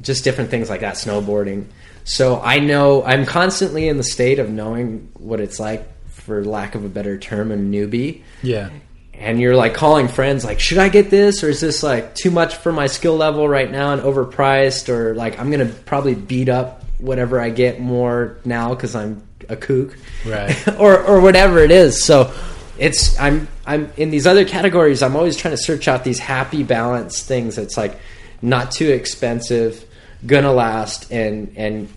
[0.00, 1.66] just different things like that, snowboarding.
[2.04, 6.74] So I know I'm constantly in the state of knowing what it's like, for lack
[6.74, 8.22] of a better term, a newbie.
[8.42, 8.70] Yeah.
[9.14, 12.30] And you're like calling friends, like, should I get this, or is this like too
[12.30, 16.48] much for my skill level right now and overpriced, or like I'm gonna probably beat
[16.48, 19.96] up whatever I get more now because I'm a kook,
[20.26, 20.56] Right.
[20.78, 22.02] or or whatever it is.
[22.04, 22.32] So
[22.78, 25.02] it's I'm I'm in these other categories.
[25.02, 27.56] I'm always trying to search out these happy balance things.
[27.56, 27.98] That's like
[28.40, 29.84] not too expensive,
[30.26, 31.88] gonna last, and and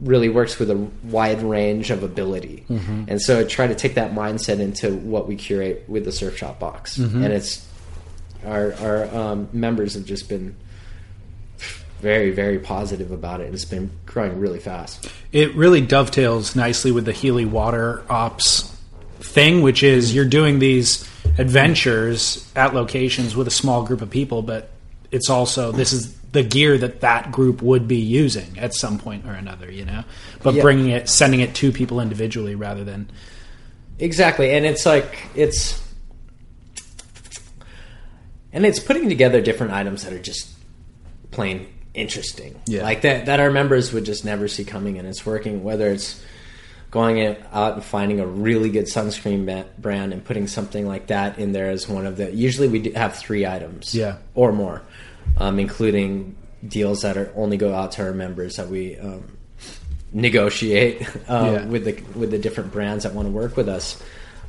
[0.00, 2.64] really works with a wide range of ability.
[3.08, 6.36] And so I try to take that mindset into what we curate with the Surf
[6.36, 7.66] Shop box, and it's
[8.44, 10.54] our our um, members have just been
[12.00, 15.10] very very positive about it, and it's been growing really fast.
[15.32, 18.72] It really dovetails nicely with the Healey Water Ops
[19.20, 24.42] thing, which is you're doing these adventures at locations with a small group of people,
[24.42, 24.70] but
[25.10, 29.26] it's also this is the gear that that group would be using at some point
[29.26, 30.04] or another, you know.
[30.42, 30.62] But Yeah.
[30.62, 33.08] bringing it, sending it to people individually rather than
[33.98, 35.80] Exactly, and it's like it's
[38.52, 40.48] and it's putting together different items that are just
[41.30, 42.60] plain interesting.
[42.66, 42.82] Yeah.
[42.82, 46.22] Like that that our members would just never see coming and it's working whether it's
[46.90, 51.52] going out and finding a really good sunscreen brand and putting something like that in
[51.52, 54.16] there as one of the usually we have 3 items Yeah.
[54.34, 54.82] or more
[55.38, 56.36] um, including
[56.66, 59.36] deals that are only go out to our members that we um,
[60.12, 61.64] negotiate uh, Yeah.
[61.66, 64.02] with the with the different brands that want to work with us.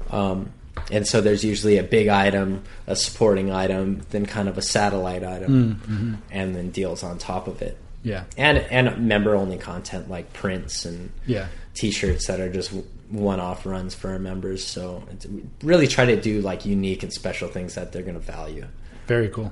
[0.10, 0.52] Um,
[0.92, 5.24] and so there's usually a big item, a supporting item, then kind of a satellite
[5.24, 7.78] item, and then deals on top of it.
[8.04, 8.24] Yeah.
[8.38, 11.48] And and member only content like prints and Yeah.
[11.74, 12.72] t-shirts that are just
[13.10, 14.66] one off runs for our members.
[14.66, 18.14] So it's, we really try to do like unique and special things that they're going
[18.14, 18.68] to value.
[19.08, 19.52] Very cool.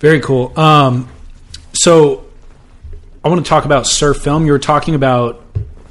[0.00, 0.58] Very cool.
[0.58, 1.08] Um,
[1.74, 2.24] so
[3.22, 4.46] I want to talk about surf film.
[4.46, 5.44] You were talking about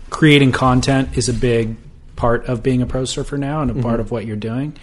[0.10, 1.78] creating content is a big
[2.16, 4.76] part of being a pro surfer now and a part of what you're doing.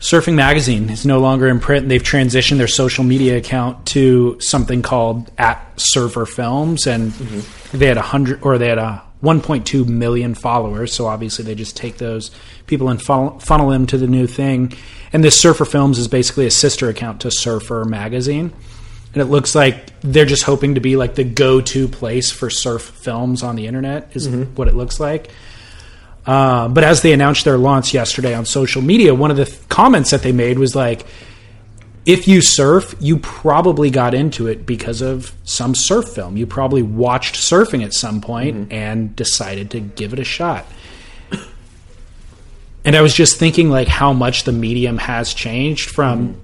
[0.00, 1.88] Surfing Magazine is no longer in print.
[1.88, 7.12] They've transitioned their social media account to something called at Surfer Films, and
[7.72, 10.92] they had a hundred or they had a 1.2 million followers.
[10.92, 12.30] So obviously, they just take those
[12.66, 14.72] people and funnel, funnel them to the new thing.
[15.12, 18.52] And this Surfer Films is basically a sister account to Surfer Magazine,
[19.12, 22.82] and it looks like they're just hoping to be like the go-to place for surf
[22.82, 24.10] films on the internet.
[24.14, 25.30] Is what it looks like.
[26.26, 29.68] Uh, but as they announced their launch yesterday on social media, one of the th-
[29.68, 31.04] comments that they made was like,
[32.06, 36.36] if you surf, you probably got into it because of some surf film.
[36.36, 40.64] You probably watched surfing at some point and decided to give it a shot.
[42.84, 46.40] And I was just thinking like how much the medium has changed from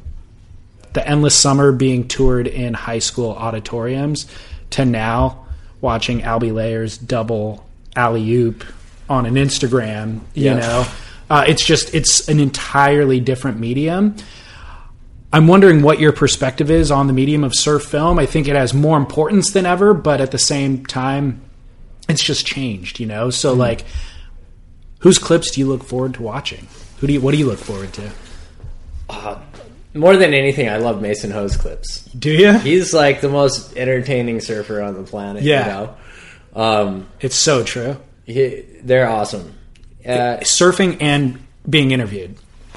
[0.93, 4.27] the endless summer being toured in high school auditoriums
[4.71, 5.47] to now
[5.81, 8.65] watching Albee Layer's double alley oop
[9.09, 10.21] on an Instagram.
[10.35, 10.55] You Yeah.
[10.59, 10.87] know,
[11.31, 14.17] uh, it's just it's an entirely different medium.
[15.33, 18.19] I'm wondering what your perspective is on the medium of surf film.
[18.19, 21.43] I think it has more importance than ever, but at the same time,
[22.09, 23.01] it's just changed.
[23.01, 23.85] You know, so like,
[25.01, 26.69] whose clips do you look forward to watching?
[26.99, 28.11] Who do you what do you look forward to?
[29.95, 32.05] More than anything, I love Mason Ho's clips.
[32.07, 32.53] Do you?
[32.59, 35.43] He's like the most entertaining surfer on the planet.
[35.43, 35.65] Yeah.
[35.65, 35.97] You know?
[36.63, 37.97] Um, It's so true.
[38.27, 39.55] he, they're awesome.
[40.05, 42.37] Uh, surfing and being interviewed.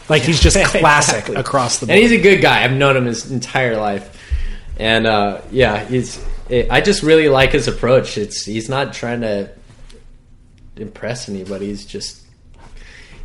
[0.10, 1.36] Like he's just classic Exactly.
[1.36, 1.96] across the board.
[1.98, 2.64] and he's a good guy.
[2.64, 4.20] I've known him his entire life,
[4.78, 6.24] and uh, yeah, he's.
[6.52, 8.18] I just really like his approach.
[8.18, 9.52] It's he's not trying to
[10.78, 11.68] impress anybody.
[11.68, 12.26] He's just,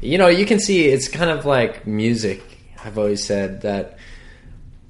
[0.03, 2.43] you know, you can see it's kind of like music.
[2.85, 3.99] I've always said that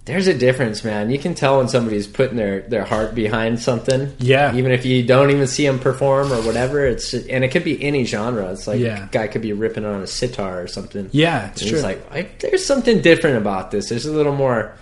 [0.07, 1.11] there's a difference, man.
[1.11, 4.12] You can tell when somebody's putting their their heart behind something.
[4.19, 4.55] Yeah.
[4.55, 6.85] even if you don't even see them perform or whatever.
[6.87, 8.51] It's and it could be any genre.
[8.53, 9.05] It's like Yeah.
[9.07, 11.09] a guy could be ripping on a sitar or something.
[11.12, 11.79] Yeah, it's And true.
[11.79, 13.88] It's like I, there's something different about this.
[13.88, 14.75] There's a little more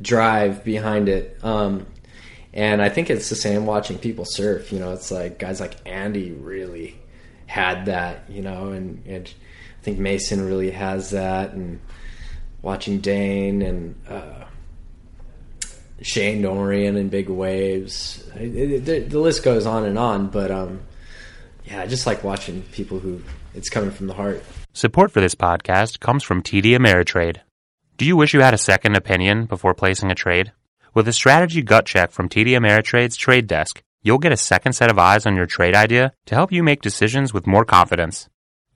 [0.00, 1.38] drive behind it.
[1.42, 1.86] Um,
[2.54, 4.72] and I think it's the same watching people surf.
[4.72, 6.96] You know, it's like guys like Andy really
[7.44, 8.24] had that.
[8.30, 11.52] You know, and, and I think Mason really has that.
[11.52, 11.78] And
[12.62, 14.44] watching Dane and uh,
[16.02, 20.28] Shane Dorian and Big Waves, it, it, the, the list goes on and on.
[20.28, 20.80] But um,
[21.64, 23.22] yeah, I just like watching people who
[23.54, 24.42] it's coming from the heart.
[24.72, 27.38] Support for this podcast comes from TD Ameritrade.
[27.96, 30.52] Do you wish you had a second opinion before placing a trade?
[30.92, 34.90] With a strategy gut check from TD Ameritrade's Trade Desk, you'll get a second set
[34.90, 38.28] of eyes on your trade idea to help you make decisions with more confidence.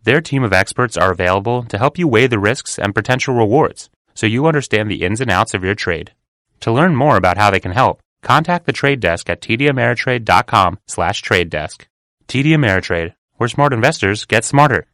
[0.04, 3.90] Their team of experts are available to help you weigh the risks and potential rewards
[4.14, 6.12] so you understand the ins and outs of your trade.
[6.60, 11.22] To learn more about how they can help, contact the trade desk at tdameritrade.com slash
[11.22, 11.86] trade desk.
[12.28, 14.86] TD Ameritrade, where smart investors get smarter.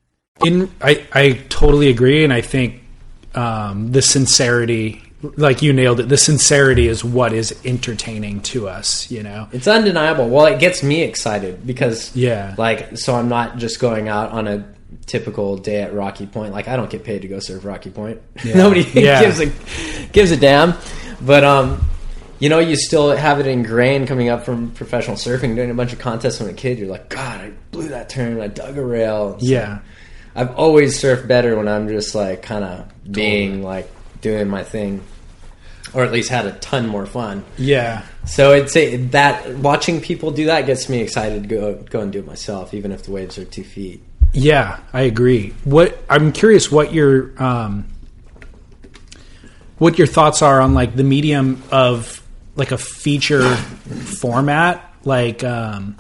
[0.45, 2.83] In I, I totally agree, and I think
[3.35, 5.03] um, the sincerity,
[5.37, 9.11] like you nailed it, the sincerity is what is entertaining to us.
[9.11, 10.29] You know, It's undeniable.
[10.29, 12.55] Well, it gets me excited because Yeah.
[12.57, 14.67] like so I'm not just going out on a
[15.07, 16.53] typical day at Rocky Point.
[16.53, 18.21] Like I don't get paid to go serve Rocky Point.
[18.45, 19.21] Nobody Yeah.
[19.23, 19.51] gives a
[20.13, 20.75] gives a damn.
[21.21, 21.87] But um
[22.39, 25.95] you know, you still have it ingrained coming up from professional surfing, doing a bunch
[25.95, 26.79] of contests when a kid.
[26.79, 28.39] You're like, God, I blew that turn.
[28.43, 29.39] I dug a rail.
[29.41, 29.79] So yeah,
[30.35, 35.03] I've always surfed better when I'm just like kind of being like doing my thing,
[35.95, 37.43] or at least had a ton more fun.
[37.57, 42.01] yeah, So I'd say that watching people do that gets me excited to go go
[42.01, 44.03] and do it myself, even if the waves are two feet.
[44.35, 44.81] yeah.
[44.93, 45.55] I agree.
[45.65, 47.87] What I'm curious, what your um,
[49.79, 52.23] what your thoughts are on like the medium of
[52.57, 53.55] like a feature
[54.21, 55.97] format, like um,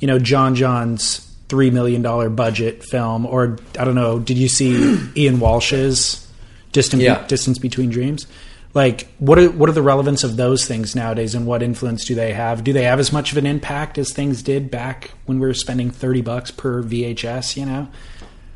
[0.00, 4.18] you know John John's three million dollar budget film, or I don't know.
[4.18, 6.26] Did you see Ian Walsh's
[6.72, 7.26] Distant Yeah.
[7.26, 8.26] Distance Between Dreams?
[8.74, 12.14] Like, what are what are the relevance of those things nowadays, and what influence do
[12.16, 12.64] they have?
[12.64, 15.54] Do they have as much of an impact as things did back when we were
[15.54, 17.56] spending thirty bucks per VHS?
[17.56, 17.88] You know?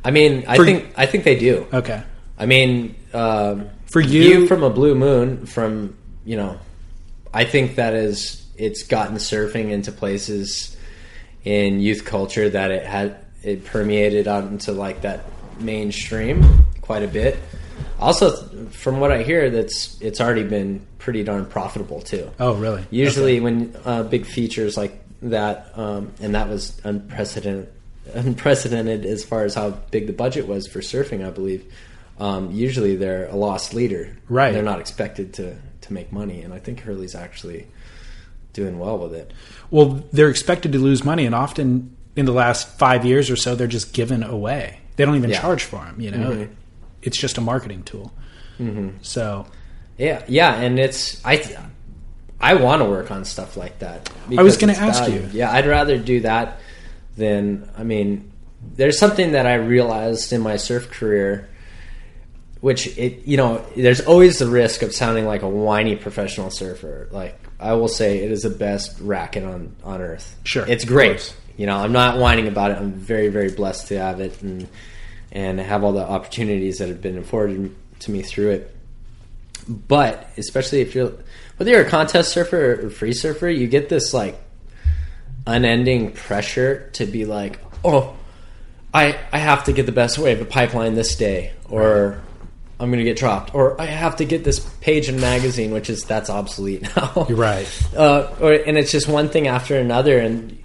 [0.05, 1.67] I mean, I For- think I think they do.
[1.73, 2.03] Okay.
[2.37, 6.59] I mean, um, For you- from a blue moon, from you know,
[7.33, 10.77] I think that is it's gotten surfing into places
[11.45, 15.25] in youth culture that it had it permeated out into like that
[15.61, 17.37] mainstream quite a bit.
[18.01, 18.31] Also,
[18.71, 22.31] from what I hear, that's it's already been pretty darn profitable too.
[22.39, 22.85] Oh, really?
[22.91, 23.41] Usually, Okay.
[23.41, 27.69] when uh, big features like that, um, and that was unprecedented,
[28.15, 31.65] unprecedented as far as how big the budget was for surfing, I believe.
[32.19, 34.17] Um, usually, they're a loss leader.
[34.29, 34.53] Right.
[34.53, 37.67] They're not expected to to make money, and I think Hurley's actually
[38.53, 39.33] doing well with it.
[39.71, 43.55] Well, they're expected to lose money, and often in the last five years or so,
[43.55, 44.81] they're just given away.
[44.97, 45.41] They don't even Yeah.
[45.41, 46.01] charge for them.
[46.01, 46.49] You know, Mhm.
[47.03, 48.13] it's just a marketing tool.
[49.03, 49.47] So
[49.97, 51.45] Yeah, yeah, and it's I.
[52.41, 54.09] I want to work on stuff like that.
[54.37, 55.21] I was gonna ask value.
[55.23, 55.29] you.
[55.33, 56.59] Yeah, I'd rather do that
[57.17, 58.31] than I mean.
[58.77, 61.49] There's something that I realized in my surf career,
[62.61, 67.09] which it you know, there's always the risk of sounding like a whiny professional surfer.
[67.11, 70.37] Like I will say, it is the best racket on on earth.
[70.45, 71.35] Sure, it's great.
[71.57, 72.79] You know, I'm not whining about it.
[72.79, 74.69] I'm very very blessed to have it and
[75.31, 78.75] and have all the opportunities that have been afforded to me through it
[79.69, 81.13] but especially if you're
[81.57, 84.41] whether you're a contest surfer or free surfer, you get this like
[85.47, 88.17] unending pressure to be like, oh,
[88.95, 92.21] I I have to get the best wave of pipeline this day, or
[92.81, 96.05] I'm gonna get dropped, or I have to get this page in magazine, which is
[96.05, 97.27] that's obsolete now.
[97.29, 97.67] you're right.
[97.97, 100.57] Uh, or, and it's just one thing after another, and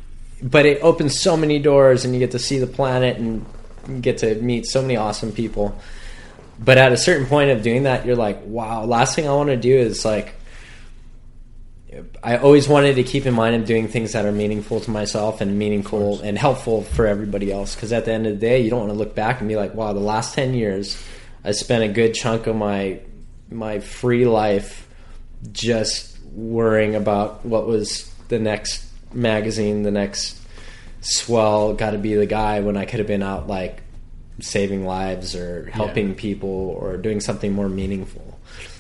[0.42, 3.46] but it opens so many doors, and you get to see the planet, and
[4.02, 5.76] get to meet so many awesome people.
[6.60, 8.86] But at a certain point of doing that, you're like, wow.
[8.86, 10.36] Last thing I want to do is like.
[12.24, 15.42] I always wanted to keep in mind of doing things that are meaningful to myself
[15.42, 17.76] and meaningful and helpful for everybody else.
[17.76, 19.56] Because at the end of the day, you don't want to look back and be
[19.56, 20.98] like, "Wow, the last ten years,
[21.44, 23.00] I spent a good chunk of my
[23.50, 24.88] my free life
[25.52, 30.40] just worrying about what was the next magazine, the next
[31.02, 33.82] swell, got to be the guy when I could have been out like
[34.40, 36.16] saving lives or helping Yeah.
[36.18, 38.40] people or doing something more meaningful.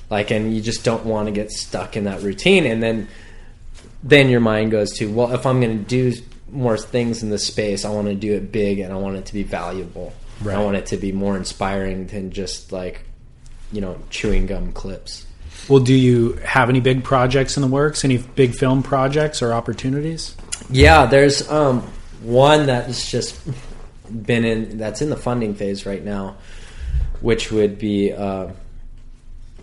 [0.09, 3.07] Like, and you just don't want to get stuck in that routine, and then
[4.05, 6.13] then your mind goes to, well, if I'm going to do
[6.51, 9.25] more things in this space, I want to do it big and I want it
[9.27, 10.11] to be valuable.
[10.43, 10.57] Right.
[10.57, 13.05] I want it to be more inspiring than just like,
[13.71, 15.25] you know, chewing gum clips.
[15.69, 18.03] Well, do you have any big projects in the works?
[18.03, 20.35] Any big film projects or opportunities?
[20.69, 21.81] Yeah, there's um,
[22.21, 23.39] one that's just
[24.09, 26.37] been in that's in the funding phase right now,
[27.21, 28.49] which would be uh,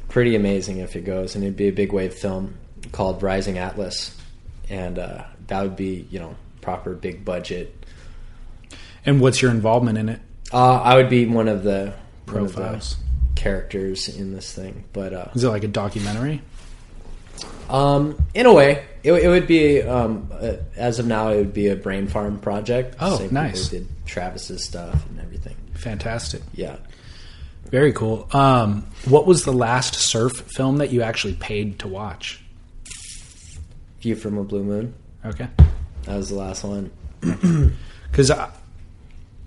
[0.08, 2.56] pretty amazing if it goes, and it'd be a big wave film
[2.92, 4.16] called Rising Atlas,
[4.68, 7.74] and uh, that would be you know proper big budget.
[9.04, 10.20] And what's your involvement in it?
[10.52, 11.94] Uh, I would be one of the
[12.26, 12.96] one of the Profiles.
[13.36, 16.42] characters in this thing, but uh, Is it like a documentary?
[17.68, 21.54] Um, in a way, it, it would be um, uh, as of now, it would
[21.54, 22.96] be a brain farm project.
[23.00, 23.68] Oh, Same nice.
[23.68, 25.54] did Travis's stuff and everything.
[25.74, 26.42] Fantastic.
[26.52, 26.76] Yeah.
[27.70, 28.28] Very cool.
[28.32, 32.42] Um, what was the last surf film that you actually paid to watch?
[34.00, 34.92] View from a Blue Moon.
[35.24, 35.46] Okay.
[36.04, 36.90] That was the last one.
[38.10, 38.32] because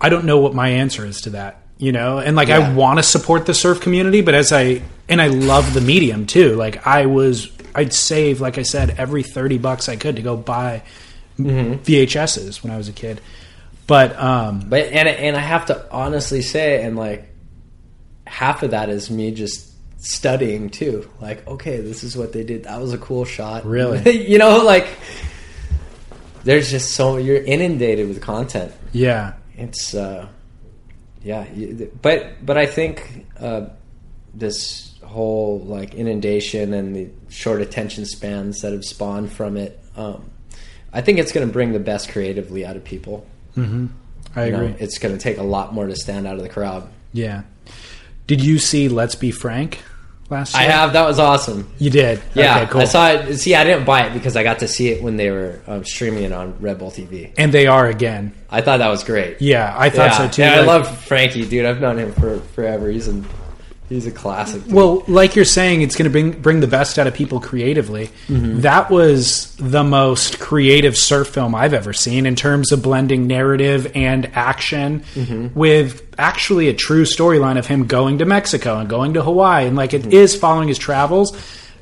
[0.04, 2.98] I, don't know what my answer is to that you know and like i want
[2.98, 6.86] to support the surf community but as i and i love the medium too like
[6.86, 10.82] i was i'd save like i said every 30 bucks i could to go buy
[11.38, 13.20] vhs's when i was a kid
[13.86, 17.28] but um But and and I have to honestly say, and like
[18.26, 21.08] half of that is me just studying too.
[21.20, 22.64] Like, okay, this is what they did.
[22.64, 23.66] That was a cool shot.
[23.66, 24.26] Really?
[24.28, 24.88] you know, like
[26.44, 28.72] there's just so you're inundated with content.
[28.92, 30.26] yeah it's uh
[31.22, 31.46] yeah
[32.02, 33.66] but but i think uh
[34.34, 40.28] this whole like inundation and the short attention spans that have spawned from it um
[40.92, 43.26] i think it's going to bring the best creatively out of people.
[43.56, 44.68] I You agree.
[44.68, 46.88] know, it's going to take a lot more to stand out of the crowd.
[47.12, 47.42] Yeah.
[48.26, 49.80] Did you see let's be frank
[50.30, 50.62] last year?
[50.62, 50.92] i have.
[50.92, 51.70] That was awesome.
[51.78, 52.22] You did?
[52.34, 52.58] Yeah.
[52.62, 52.80] Okay, cool.
[52.80, 53.36] I saw it.
[53.38, 55.84] See i didn't buy it because i got to see it when they were um,
[55.84, 58.32] streaming it on red bull tv and they are again.
[58.50, 59.40] I thought that was great.
[59.40, 60.42] Yeah i thought yeah, so too.
[60.42, 61.66] Yeah i love frankie dude.
[61.66, 62.88] I've known him for forever.
[62.88, 63.22] He's a
[63.88, 64.72] he's a classic dude.
[64.72, 68.08] Well, like you're saying, it's going to bring bring the best out of people creatively.
[68.28, 68.60] Mm-hmm.
[68.60, 73.92] That was the most creative surf film I've ever seen in terms of blending narrative
[73.94, 75.58] and action Mm-hmm.
[75.58, 79.76] with actually a true storyline of him going to Mexico and going to Hawaii, and
[79.76, 80.12] like it Mm-hmm.
[80.12, 81.36] is following his travels.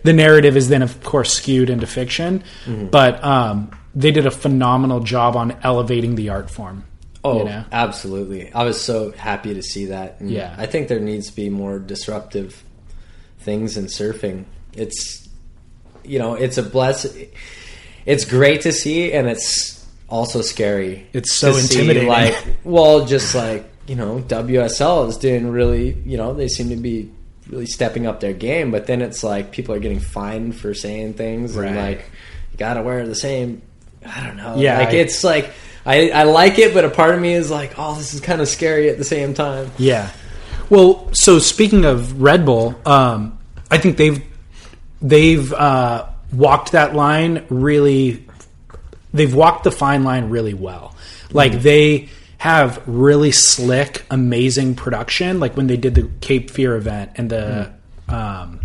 [0.05, 2.87] The narrative is then, of course, skewed into fiction, Mm-hmm.
[2.89, 6.85] but um, they did a phenomenal job on elevating the art form.
[7.25, 7.65] Oh, you know?
[7.71, 8.53] absolutely.
[8.53, 10.17] I was so happy to see that.
[10.21, 10.55] And Yeah.
[10.59, 12.65] I think there needs to be more disruptive
[13.39, 14.45] things in surfing.
[14.75, 15.29] It's,
[16.05, 17.07] you know, it's a bless.
[18.07, 21.07] It's great to see, and it's also scary.
[21.13, 22.09] It's so to see, intimidating.
[22.09, 26.77] like, well, just like you know, WSL is doing really, you know, they seem to
[26.77, 27.11] be
[27.49, 31.15] really stepping up their game, but then it's like people are getting fined for saying
[31.15, 32.09] things and like
[32.53, 33.61] you got to wear the same
[34.07, 34.55] I don't know.
[34.57, 35.51] Yeah, Like I- it's like
[35.85, 38.41] I, I like it, but a part of me is like, oh, this is kind
[38.41, 39.71] of scary at the same time.
[39.79, 40.11] Yeah.
[40.71, 43.39] Well, so speaking of Red Bull, um,
[43.71, 44.23] I think they've
[45.01, 48.27] they've uh, walked that line really.
[49.13, 50.97] They've walked the fine line really well.
[51.33, 52.09] Like they
[52.39, 55.39] have really slick, amazing production.
[55.39, 57.73] Like when they did the Cape Fear event and the,
[58.09, 58.61] um,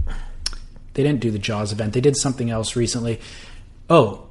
[0.94, 1.94] they didn't do the Jaws event.
[1.94, 3.20] They did something else recently.
[3.90, 4.27] Oh, well,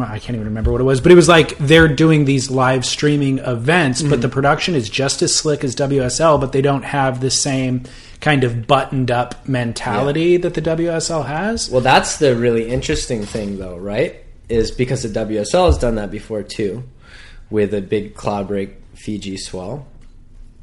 [0.00, 2.84] I can't even remember what it was, but it was like they're doing these live
[2.84, 7.20] streaming events, but the production is just as slick as WSL, but they don't have
[7.20, 7.84] the same
[8.20, 11.70] kind of buttoned up mentality that the WSL has.
[11.70, 14.24] Well, that's the really interesting thing, though, right?
[14.48, 16.84] Is because the WSL has done that before too,
[17.50, 19.86] with a big Cloudbreak Fiji swell.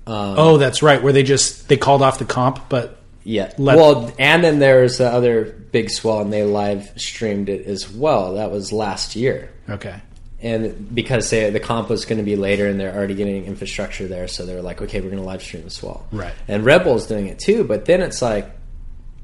[0.05, 3.53] Um, oh, that's right, where they just they called off the comp, but Yeah.
[3.57, 8.33] Well, and then there's the other big swell, and they live streamed it as well.
[8.33, 10.01] That was last year, okay.
[10.41, 14.07] and because they, the comp was going to be later, and they're already getting infrastructure
[14.07, 16.05] there, so they're like, okay, we're going to live stream the swell.
[16.11, 16.33] Right.
[16.47, 18.51] And Red Bull's doing it too, but then it's like,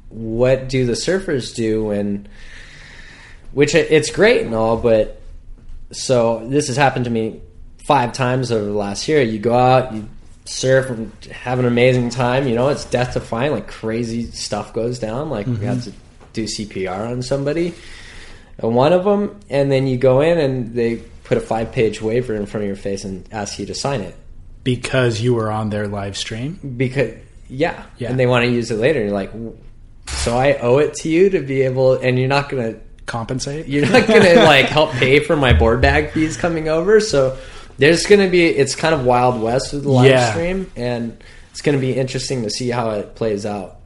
[0.07, 2.27] what do the surfers do when?
[3.51, 5.19] Which it's great and all, but
[5.91, 7.41] so this has happened to me
[7.83, 9.23] five times over the last year.
[9.23, 10.07] You go out, you
[10.49, 12.47] surf and have an amazing time.
[12.47, 13.51] You know, it's death defying.
[13.51, 15.29] Like crazy stuff goes down.
[15.29, 15.91] Like we had mm-hmm.
[15.91, 15.95] to
[16.33, 17.73] do CPR on somebody,
[18.57, 22.01] and one of them, and then you go in and they put a five page
[22.01, 24.15] waiver in front of your face and ask you to sign it
[24.63, 26.59] Because you were on their live stream.
[26.75, 27.13] because
[27.47, 28.09] yeah, Yeah.
[28.09, 28.99] and they want to use it later.
[28.99, 29.31] And you're like,
[30.07, 32.75] so I owe it to you to be able, and you're not gonna
[33.05, 33.67] Compensate?
[33.67, 36.99] you're not gonna like help pay for my board bag fees coming over.
[36.99, 37.37] So
[37.79, 40.31] there's gonna be it's kind of wild west with the live Yeah.
[40.31, 41.17] stream, and
[41.51, 43.77] it's gonna be interesting to see how it plays out.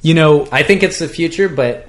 [0.00, 1.88] You know, I think it's the future, but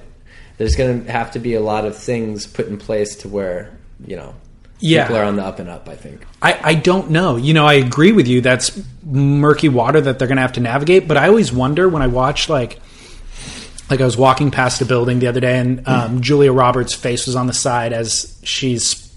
[0.58, 3.70] there's gonna have to be a lot of things put in place to where
[4.06, 4.34] you know
[4.80, 5.04] Yeah.
[5.04, 5.88] people are on the up and up.
[5.88, 6.20] I think.
[6.42, 7.36] I, I don't know.
[7.36, 8.40] You know, I agree with you.
[8.40, 11.06] That's murky water that they're going to have to navigate.
[11.06, 12.78] But I always wonder when I watch like,
[13.90, 17.26] like I was walking past a building the other day, and um, Julia Roberts' face
[17.26, 19.09] was on the side as she's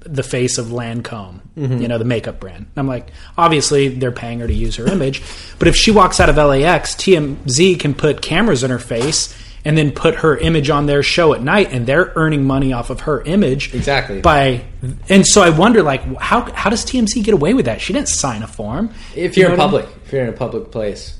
[0.00, 2.66] the face of Lancome, you know, the makeup brand.
[2.76, 5.22] I'm like, obviously they're paying her to use her image,
[5.58, 9.36] but if she walks out of LAX, TMZ can put cameras in her face.
[9.62, 12.88] And then put her image on their show at night, and they're earning money off
[12.88, 14.22] of her image Exactly.
[14.22, 14.64] by
[15.10, 17.78] and so I wonder like how how does TMZ get away with that?
[17.82, 18.90] She didn't sign a form.
[19.14, 19.82] If You you're know in what I mean?
[19.82, 21.18] public, if you're in a public place,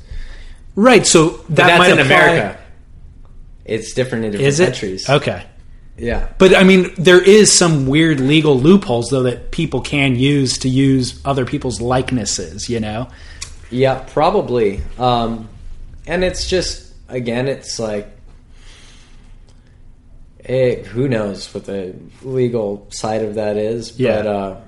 [0.74, 1.06] right?
[1.06, 2.58] So that that's might in apply- America.
[3.66, 5.10] It's different in different Is it countries.
[5.10, 5.44] okay?
[6.00, 6.28] Yeah.
[6.38, 10.68] But I mean, there is some weird legal loopholes though that people can use to
[10.68, 12.68] use other people's likenesses.
[12.68, 13.08] You know?
[13.70, 14.80] Yeah, probably.
[14.98, 15.48] Um,
[16.06, 18.08] and it's just again, it's like,
[20.44, 23.98] eh, who knows what the legal side of that is?
[23.98, 24.16] Yeah.
[24.16, 24.60] But uh,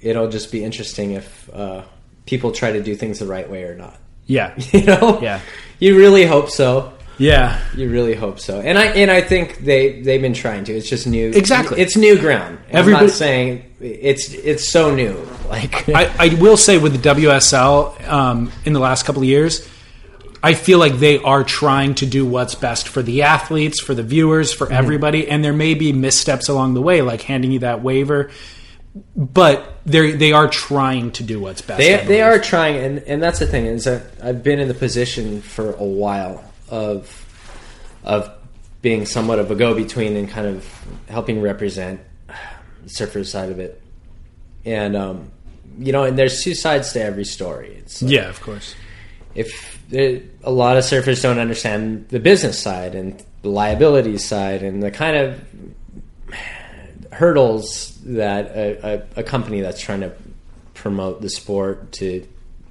[0.00, 1.82] it'll just be interesting if uh,
[2.26, 3.98] people try to do things the right way or not.
[4.26, 5.20] Yeah, You know?
[5.22, 5.40] Yeah.
[5.78, 6.92] You really hope so.
[7.18, 7.60] Yeah.
[7.76, 10.72] You really hope so, and I and I think they they've been trying to.
[10.72, 11.30] It's just new.
[11.30, 11.80] Exactly.
[11.80, 12.58] it's new ground.
[12.68, 15.16] And Everybody- I'm not saying it's it's so new.
[15.48, 19.66] Like I, I will say with the WSL um, in the last couple of years,
[20.42, 24.02] I feel like they are trying to do what's best for the athletes, for the
[24.02, 24.58] viewers, Mm-hmm.
[24.66, 28.30] for everybody, and there may be missteps along the way, like handing you that waiver.
[29.16, 31.78] But they they are trying to do what's best.
[31.78, 34.74] They they are trying, and and that's the thing is that I've been in the
[34.74, 37.24] position for a while of
[38.04, 38.30] of
[38.80, 40.66] being somewhat of a go between and kind of
[41.08, 42.00] helping represent
[42.82, 43.82] the surfer side of it,
[44.64, 45.30] and um,
[45.78, 47.82] you know, and there's two sides to every story.
[48.00, 48.74] Like, Yeah, of course.
[49.34, 54.62] if there, a lot of surfers don't understand the business side and the liability side
[54.62, 55.40] and the kind of
[57.12, 60.12] hurdles that a, a, a company that's trying to
[60.74, 62.26] promote the sport to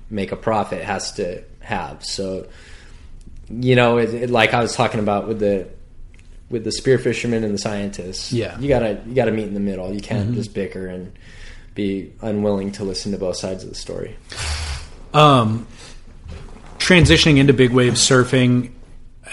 [0.10, 2.04] make a profit has to have.
[2.06, 2.48] So,
[3.50, 5.68] you know, it, it, like I was talking about with the
[6.50, 8.58] with the spear fishermen and the scientists, Yeah.
[8.60, 9.93] you gotta you gotta meet in the middle.
[9.93, 11.12] You can't just bicker and
[11.76, 14.16] be unwilling to listen to both sides of the story.
[15.14, 15.68] um,
[16.80, 18.72] transitioning into big wave surfing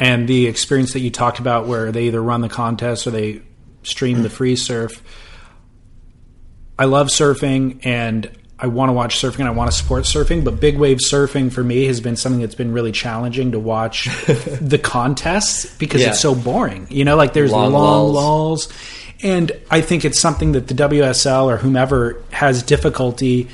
[0.01, 3.43] and the experience that you talked about where they either run the contest or they
[3.83, 5.03] stream the free surf
[6.79, 8.31] i love surfing and
[8.65, 11.53] i want to watch surfing and i want to support surfing but big wave surfing
[11.53, 14.05] for me has been something that's been really challenging to watch
[14.73, 16.09] the contests because Yeah.
[16.11, 18.69] it's so boring you know like there's Long long, lulls.
[19.23, 23.49] and i think it's something that the wsl or whomever has difficulty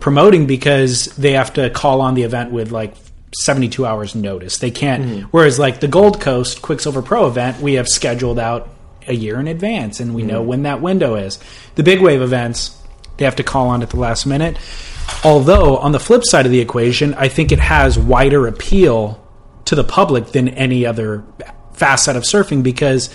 [0.00, 2.94] promoting because they have to call on the event with like
[3.42, 4.58] 72 hours notice.
[4.58, 5.02] They can't.
[5.04, 5.20] Mm-hmm.
[5.32, 8.68] Whereas like the Gold Coast Quiksilver Pro event, we have scheduled out
[9.08, 10.48] a year in advance and we know Mm-hmm.
[10.48, 11.40] when that window is.
[11.74, 12.80] The big wave events,
[13.16, 14.58] they have to call on at the last minute.
[15.22, 19.20] Although on the flip side of the equation, I think it has wider appeal
[19.66, 21.24] to the public than any other
[21.72, 23.14] facet of surfing because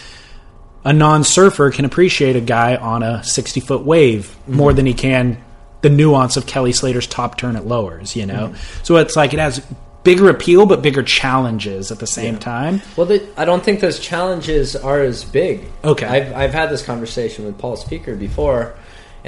[0.83, 4.55] a non-surfer can appreciate a guy on a 60 foot wave mm-hmm.
[4.55, 5.43] more than he can
[5.81, 8.49] the nuance of Kelly Slater's top turn at lowers, you know?
[8.49, 8.83] Mm-hmm.
[8.83, 9.65] So it's like it has
[10.03, 12.81] bigger appeal but bigger challenges at the same time.
[12.95, 15.67] Well, I don't think those challenges are as big.
[15.83, 16.05] Okay.
[16.05, 18.75] I've I've had this conversation with Paul Speaker before,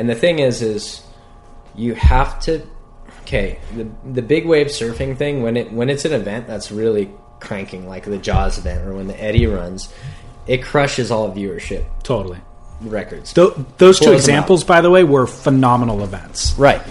[0.01, 1.03] and the thing is, is
[1.75, 2.65] you have to.
[3.21, 7.11] Okay, the the big wave surfing thing when it when it's an event that's really
[7.39, 9.93] cranking, like the Jaws event or when the Eddie runs,
[10.47, 12.39] it crushes all viewership Totally.
[12.81, 13.31] records.
[13.33, 16.55] Th- those two examples, by the way, were phenomenal events.
[16.57, 16.81] Right.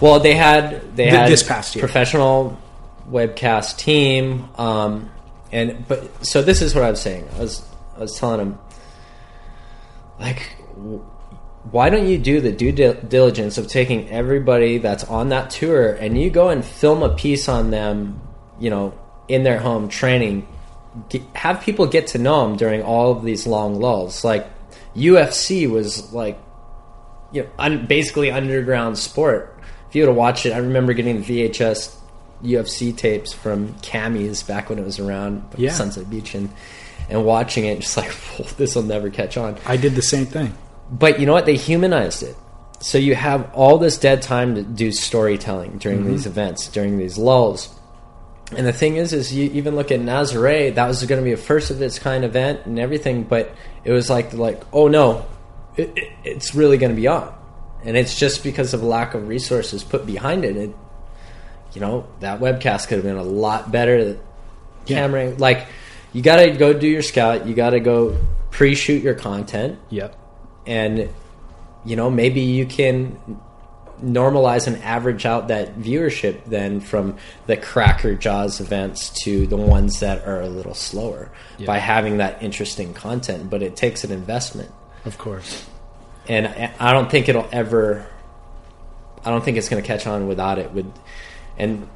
[0.00, 1.82] Well, they had they Th- had this past year.
[1.82, 2.56] professional
[3.10, 5.10] webcast team, um,
[5.50, 7.28] and but so this is what I was saying.
[7.36, 7.62] I was
[7.96, 8.58] I was telling him
[10.20, 10.56] like.
[10.76, 11.04] w-
[11.70, 16.20] Why don't you do the due diligence of taking everybody that's on that tour and
[16.20, 18.20] you go and film a piece on them,
[18.58, 18.94] you know,
[19.28, 20.46] in their home training,
[21.10, 24.24] get, have people get to know them during all of these long lulls.
[24.24, 24.48] Like
[24.96, 26.38] UFC was like
[27.32, 29.54] you know, un- basically underground sport.
[29.88, 31.94] If you would have watched it, I remember getting VHS
[32.42, 35.72] UFC tapes from Kammie's back when it was around Yeah.
[35.72, 36.50] Sunset Beach and
[37.10, 38.14] and watching it, just like
[38.56, 39.56] this will never catch on.
[39.66, 40.54] I did the same thing.
[40.90, 41.46] But you know what?
[41.46, 42.36] They humanized it.
[42.80, 46.10] So you have all this dead time to do storytelling during mm-hmm.
[46.10, 47.74] these events, during these lulls.
[48.56, 50.74] And the thing is, is you even look at Nazare.
[50.74, 53.92] That was going to be a first of its kind event and everything, but it
[53.92, 55.26] was like, like, oh no,
[55.76, 57.34] it, it, it's really going to be on,
[57.84, 60.56] and it's just because of lack of resources put behind it.
[60.56, 60.74] it
[61.74, 64.18] you know, that webcast could have been a lot better.
[64.86, 65.66] Camera, like,
[66.14, 67.46] you got to go do your scout.
[67.46, 68.18] You got to go
[68.50, 70.16] pre-shoot your content Yep.
[70.68, 71.08] And
[71.84, 73.18] you know maybe you can
[74.02, 77.16] normalize and average out that viewership then from
[77.46, 81.32] the cracker jaws events to the ones that are a little slower
[81.66, 84.70] by having that interesting content but it takes an investment
[85.04, 85.66] Of course.
[86.28, 88.06] and I- i don't think it'll ever
[89.24, 90.86] i don't think it's going to catch on without it with
[91.56, 91.88] and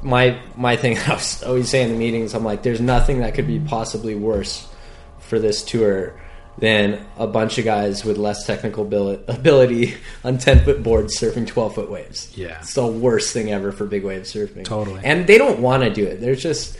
[0.00, 3.34] my my thing i was always saying in the meetings i'm like there's nothing that
[3.34, 4.66] could be possibly worse
[5.18, 6.18] for this tour
[6.58, 9.94] than a bunch of guys with less technical ability
[10.24, 12.58] on 10 foot boards surfing 12 foot waves Yeah.
[12.60, 15.00] it's the worst thing ever for big wave surfing Totally.
[15.02, 16.78] and they don't want to do it there's just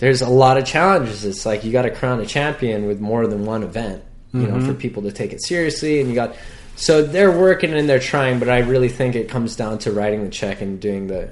[0.00, 1.24] there's a lot of challenges.
[1.24, 4.02] It's like you got to crown a champion with more than one event,
[4.32, 4.76] you know, for mm-hmm.
[4.76, 6.00] people to take it seriously.
[6.00, 6.34] And you got
[6.74, 10.24] so they're working and they're trying, but I really think it comes down to writing
[10.24, 11.28] the check and doing the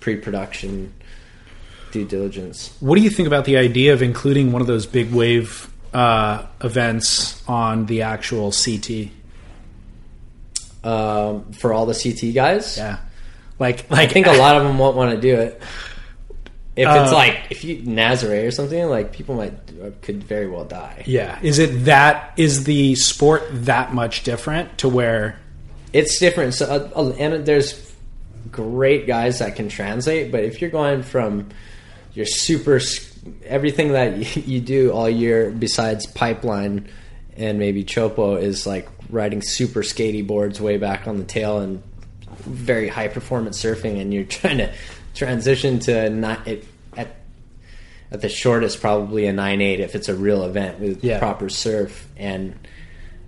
[0.00, 0.92] pre-production
[1.92, 2.76] due diligence.
[2.80, 6.46] What do you think about the idea of including one of those big wave uh,
[6.62, 9.10] events on the actual CT?
[10.82, 12.98] Um, for all the CT guys, Yeah.
[13.58, 15.60] Like, I think a lot of them won't want to do it.
[16.74, 19.52] If it's Uh, like if you Nazare or something, like people might
[20.00, 21.02] could very well die.
[21.04, 21.38] Yeah.
[21.42, 25.38] Is it that is the sport that much different to where
[25.92, 26.54] it's different.
[26.54, 27.92] So, uh, uh, and there's
[28.50, 31.48] great guys that can translate, but if you're going from
[32.14, 32.80] your super
[33.44, 36.88] everything that you, do all year besides pipeline
[37.36, 41.82] and maybe chopo is like riding super skatey boards way back on the tail and
[42.38, 44.72] very high performance surfing, and you're trying to
[45.14, 46.64] transition to not it,
[46.96, 47.16] at
[48.12, 51.18] at the shortest probably a nine eight if it's a real event with Yeah.
[51.18, 52.54] proper surf and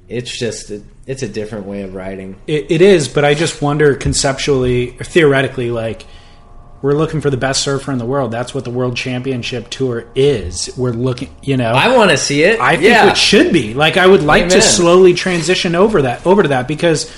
[0.08, 3.62] it's just a, it's a different way of riding it, it is, but I just
[3.62, 6.04] wonder conceptually or theoretically, like
[6.82, 8.32] we're looking for the best surfer in the world.
[8.32, 10.68] That's what the World Championship Tour is.
[10.76, 11.70] We're looking, you know.
[11.72, 12.58] I want to see it.
[12.60, 13.10] I think yeah.
[13.10, 13.72] it should be.
[13.72, 17.10] Like I would like to slowly transition over that over to that because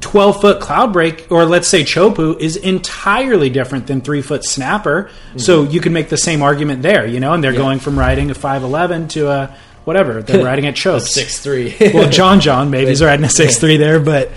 [0.00, 5.10] 12 foot Cloudbreak or let's say chopu is entirely different than 3 foot snapper.
[5.36, 7.60] So you can make the same argument there, you know, and they're Mm-hmm.
[7.60, 7.66] Yeah.
[7.66, 10.22] going from riding a 511 to a whatever.
[10.22, 11.10] They're riding at chokes.
[11.10, 11.76] six three.
[11.94, 14.30] well, John John maybe he's riding a six three there, but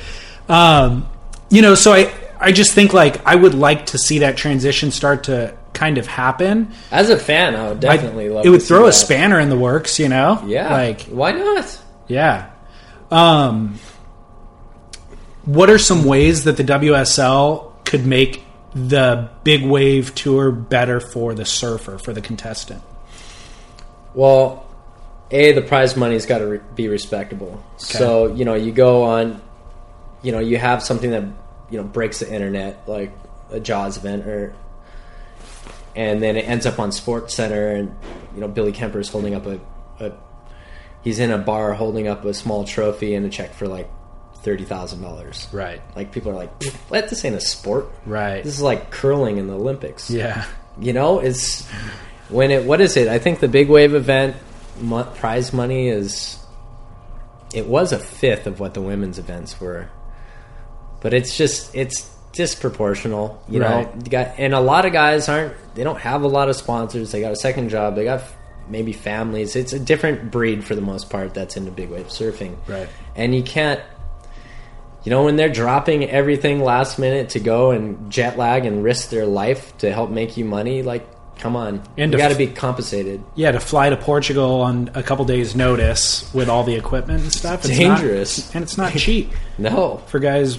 [0.49, 1.07] um,
[1.49, 2.13] you know, so I
[2.43, 6.05] I just think like I would like to see that transition start to kind of
[6.05, 6.71] happen.
[6.91, 8.45] As a fan, I would I- definitely love.
[8.45, 10.43] it would throw a spanner in the works, you know.
[10.45, 11.79] Yeah, like why not?
[12.07, 12.49] yeah.
[13.11, 13.79] Um,
[15.45, 18.43] what are some ways that the WSL could make
[18.75, 22.81] the big wave tour better for the surfer for the contestant?
[24.13, 24.65] Well,
[25.31, 27.63] a the prize money's got to re- be respectable.
[27.77, 29.41] So you know, you go on,
[30.21, 31.23] you know, you have something that
[31.73, 33.11] you know breaks the internet like
[33.49, 34.53] a Jaws event or
[35.95, 37.95] and then it ends up on Sports Center and
[38.35, 39.59] you know Billy Kemper is holding up a,
[39.99, 40.11] a
[41.03, 43.89] he's in a bar holding up a small trophy and a check for like
[44.43, 45.47] thirty thousand dollars.
[45.51, 45.81] Right.
[45.95, 47.09] Like people are like, "What?
[47.09, 47.87] This ain't a sport.
[48.05, 48.43] Right.
[48.43, 50.45] This is like curling in the Olympics." Yeah.
[50.79, 51.67] You know, it's
[52.29, 52.65] when it.
[52.65, 53.07] What is it?
[53.07, 54.35] I think the big wave event
[55.15, 56.39] prize money is.
[57.51, 59.89] It was a fifth of what the women's events were,
[61.03, 63.37] but it's just it's disproportional.
[63.47, 63.85] You Right.
[63.95, 65.53] know, you got and a lot of guys aren't.
[65.75, 67.11] They don't have a lot of sponsors.
[67.11, 67.95] They got a second job.
[67.95, 68.35] They got f-
[68.69, 69.55] maybe families.
[69.55, 72.55] It's a different breed for the most part that's into big wave surfing.
[72.67, 72.87] Right.
[73.15, 73.79] And you can't
[75.03, 79.09] you know when they're dropping everything last minute to go and jet lag and risk
[79.09, 81.05] their life to help make you money like
[81.39, 85.03] come on And you got to be compensated Yeah, to fly to Portugal on a
[85.03, 87.65] couple days' notice with all the equipment and stuff.
[87.65, 88.55] It's not- dangerous.
[88.55, 90.57] and it's not cheap no for guys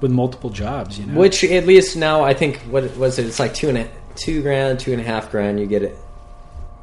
[0.00, 0.98] with multiple jobs.
[0.98, 3.78] You know, which at least now i think what was it it's like two and
[3.78, 5.96] a two grand two and a half grand you get it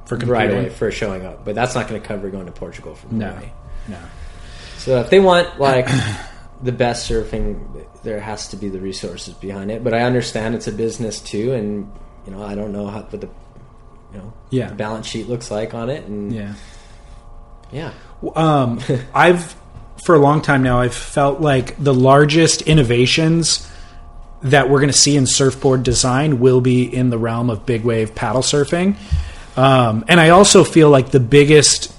[0.06, 2.96] for right away for showing up but that's not going to cover going to portugal
[2.96, 3.50] for No, Hawaii.
[3.90, 4.00] no.
[4.78, 5.88] so if they want like
[6.64, 10.68] the best surfing there has to be the resources behind it but i understand it's
[10.68, 11.92] a business too and
[12.26, 13.28] you know i don't know how what the
[14.14, 14.70] you know Yeah.
[14.70, 16.54] the balance sheet looks like on it and Yeah.
[17.72, 17.92] yeah
[18.36, 18.80] Um,
[19.14, 19.56] I've
[20.08, 20.80] for a long time now.
[20.80, 23.70] I've felt like the largest innovations
[24.42, 27.84] that we're going to see in surfboard design will be in the realm of big
[27.84, 28.96] wave paddle surfing,
[29.58, 31.94] um, and I also feel like the biggest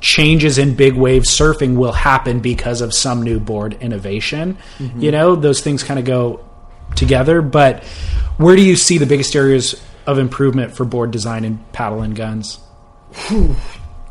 [0.00, 4.56] changes in big wave surfing will happen because of some new board innovation.
[4.98, 6.44] You know, those things kind of go
[6.96, 7.42] together.
[7.42, 7.84] But
[8.38, 12.16] where do you see the biggest areas of improvement for board design and paddle and
[12.16, 12.58] guns?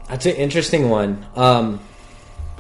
[0.08, 1.26] That's an interesting one.
[1.36, 1.80] Um,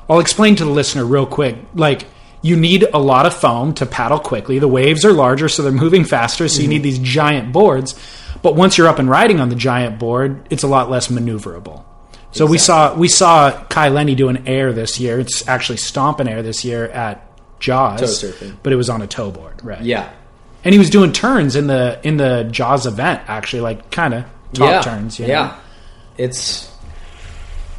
[0.09, 1.57] I'll explain to the listener real quick.
[1.75, 2.07] Like,
[2.41, 4.59] you need a lot of foam to paddle quickly.
[4.59, 6.47] The waves are larger, so they're moving faster.
[6.47, 6.69] So you mm-hmm.
[6.69, 7.99] need these giant boards.
[8.41, 11.83] But once you're up and riding on the giant board, it's a lot less maneuverable.
[12.31, 15.19] So we saw we saw Kai Lenny do an air this year.
[15.19, 17.25] It's actually stomping air this year at
[17.59, 18.57] Jaws, Toe surfing.
[18.61, 19.81] but it was on a tow board, right?
[19.81, 20.11] yeah,
[20.63, 24.23] and he was doing turns in the in the Jaws event, actually, like kind of
[24.53, 25.19] top yeah, turns.
[25.19, 25.33] You know?
[25.33, 25.59] yeah.
[26.17, 26.71] It's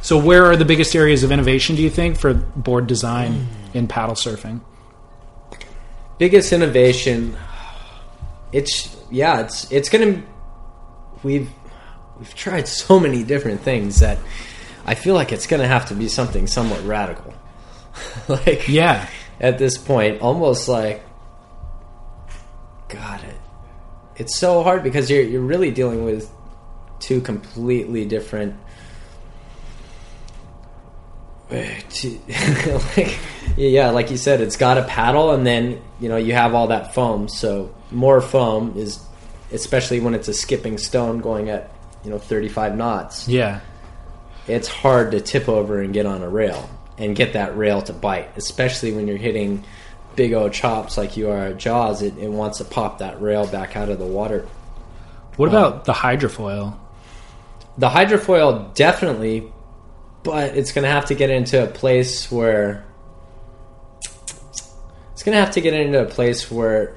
[0.01, 3.87] So, where are the biggest areas of innovation, do you think, for board design in
[3.87, 4.61] paddle surfing?
[6.17, 7.35] biggest innovation.
[8.51, 9.41] It's yeah.
[9.41, 10.21] It's it's gonna.
[11.23, 11.49] We've
[12.19, 14.17] we've tried so many different things that
[14.85, 17.33] I feel like it's gonna have to be something somewhat radical.
[18.27, 19.07] like Yeah.
[19.39, 21.03] at this point, almost like
[22.89, 23.35] God, it,
[24.17, 26.29] it's so hard because you're you're really dealing with
[26.99, 28.55] two completely different.
[32.97, 33.19] like,
[33.57, 36.67] yeah, like you said, it's got a paddle, and then you know you have all
[36.67, 37.27] that foam.
[37.27, 38.99] So more foam is,
[39.51, 41.71] especially when it's a skipping stone going at
[42.03, 43.59] you know 35 knots Yeah.
[44.47, 47.93] it's hard to tip over and get on a rail and get that rail to
[47.93, 49.63] bite, especially when you're hitting
[50.15, 52.01] big old chops like you are at Jaws.
[52.01, 54.47] It, it wants to pop that rail back out of the water.
[55.37, 56.75] What um, about the hydrofoil?
[57.77, 59.51] The hydrofoil definitely,
[60.23, 62.85] but it's going to have to get into a place where
[65.13, 66.95] it's going to have to get into a place where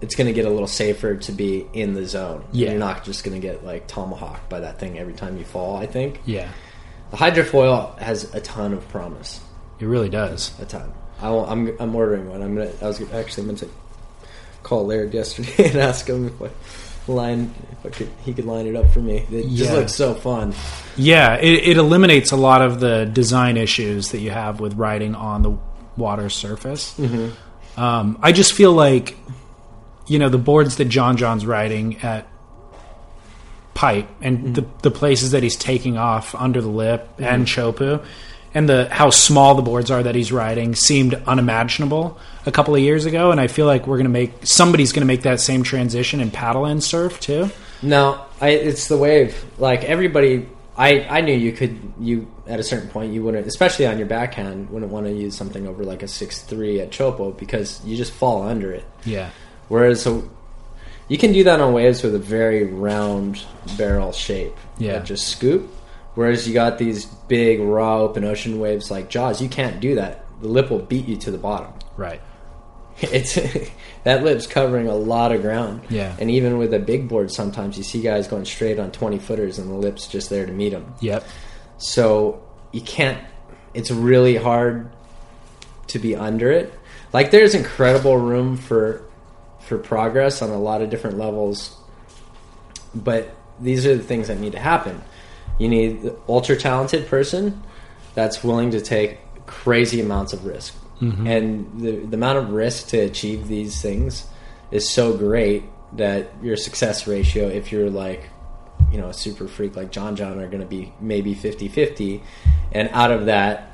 [0.00, 2.44] it's going to get a little safer to be in the zone.
[2.52, 2.70] Yeah.
[2.70, 5.76] You're not just going to get like tomahawked by that thing every time you fall,
[5.76, 6.20] I think.
[6.26, 6.50] Yeah.
[7.10, 9.40] The hydrofoil has a ton of promise.
[9.78, 10.58] It really does.
[10.60, 10.92] a ton.
[11.20, 12.42] I will, I'm I'm ordering one.
[12.42, 12.72] I'm gonna.
[12.82, 13.68] I was actually meant to
[14.62, 16.50] call Laird yesterday and ask him if I
[17.08, 19.26] line if I could he could line it up for me.
[19.30, 20.54] It just looks so fun.
[20.96, 25.14] Yeah, it, it eliminates a lot of the design issues that you have with riding
[25.14, 25.58] on the
[25.96, 26.98] water surface.
[26.98, 27.80] Mm-hmm.
[27.80, 29.16] Um, I just feel like,
[30.06, 32.28] you know, the boards that John John's riding at
[33.74, 34.52] Pipe and mm-hmm.
[34.52, 37.84] the, the places that he's taking off under the lip and mm-hmm.
[37.84, 38.04] Chopu
[38.54, 42.80] and the how small the boards are that he's riding seemed unimaginable a couple of
[42.80, 45.40] years ago and I feel like we're going to make somebody's going to make that
[45.40, 47.50] same transition in paddle and surf too.
[47.82, 49.44] No, I, it's the wave.
[49.58, 53.86] Like everybody, I I knew you could you at a certain point you wouldn't, especially
[53.86, 57.36] on your backhand, wouldn't want to use something over like a six three at Chopo
[57.36, 58.84] because you just fall under it.
[59.04, 59.30] Yeah.
[59.68, 60.28] Whereas so
[61.08, 63.44] you can do that on waves with a very round
[63.76, 64.56] barrel shape.
[64.78, 65.00] Yeah.
[65.00, 65.70] just scoop.
[66.14, 70.24] Whereas you got these big raw open ocean waves like Jaws, you can't do that.
[70.40, 71.72] The lip will beat you to the bottom.
[71.96, 72.20] Right.
[73.00, 73.34] It's
[74.04, 75.82] that lip's covering a lot of ground.
[75.88, 76.14] Yeah.
[76.20, 79.58] And even with a big board, sometimes you see guys going straight on twenty footers,
[79.58, 80.94] and the lip's just there to meet them.
[81.00, 81.26] Yep.
[81.78, 83.18] So you can't.
[83.74, 84.92] It's really hard
[85.88, 86.72] to be under it.
[87.12, 89.02] Like there's incredible room for
[89.60, 91.76] for progress on a lot of different levels,
[92.94, 95.02] but these are the things that need to happen.
[95.58, 97.62] You need an ultra talented person
[98.14, 101.26] that's willing to take crazy amounts of risk, mm-hmm.
[101.26, 104.26] and the the amount of risk to achieve these things
[104.70, 108.30] is so great that your success ratio, if you're like
[108.90, 112.22] you know a super freak like John John are going to be maybe 50-50
[112.72, 113.72] and out of that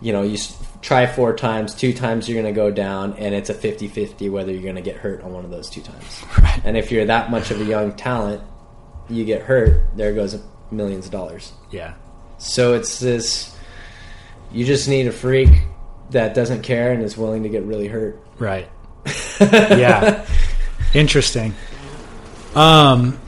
[0.00, 0.38] you know you
[0.80, 4.52] try four times two times you're going to go down and it's a 50-50 whether
[4.52, 6.24] you're going to get hurt on one of those two times.
[6.42, 6.60] Right.
[6.64, 8.42] and if you're that much of a young talent
[9.08, 10.38] you get hurt there goes
[10.72, 11.94] millions of dollars Yeah.
[12.38, 13.56] so it's this
[14.52, 15.50] you just need a freak
[16.10, 18.68] that doesn't care and is willing to get really hurt Right.
[19.40, 20.26] yeah.
[20.94, 21.54] Interesting.
[22.54, 23.18] Um,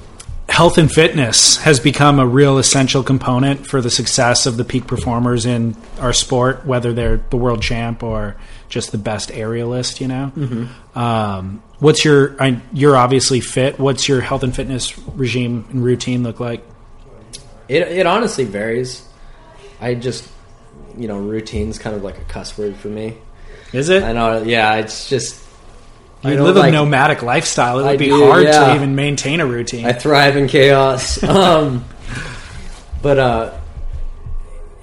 [0.48, 4.86] health and fitness has become a real essential component for the success of the peak
[4.86, 8.36] performers in our sport, whether they're the world champ or
[8.68, 10.00] just the best aerialist.
[10.00, 10.32] You know.
[10.36, 10.98] Mm-hmm.
[10.98, 12.40] Um, what's your?
[12.42, 13.78] I, you're obviously fit.
[13.78, 16.64] What's your health and fitness regime and routine look like?
[17.68, 19.06] It it honestly varies.
[19.80, 20.28] I just
[20.96, 23.16] you know routine's kind of like a cuss word for me.
[23.72, 24.02] Is it?
[24.02, 24.42] I know.
[24.42, 25.42] Yeah, it's just
[26.22, 27.80] You live a nomadic lifestyle.
[27.80, 28.68] It would I be do, hard yeah.
[28.68, 29.84] to even maintain a routine.
[29.84, 31.22] I thrive in chaos.
[31.24, 31.84] um,
[33.02, 33.58] but uh,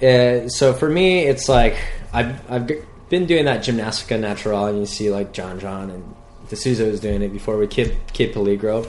[0.02, 1.76] uh, so for me, it's like
[2.12, 2.70] I've I've
[3.08, 6.14] been doing that Ginastica Natural, and you see like John John and
[6.48, 8.88] D'Souza was doing it before with Kid Kid Peligro,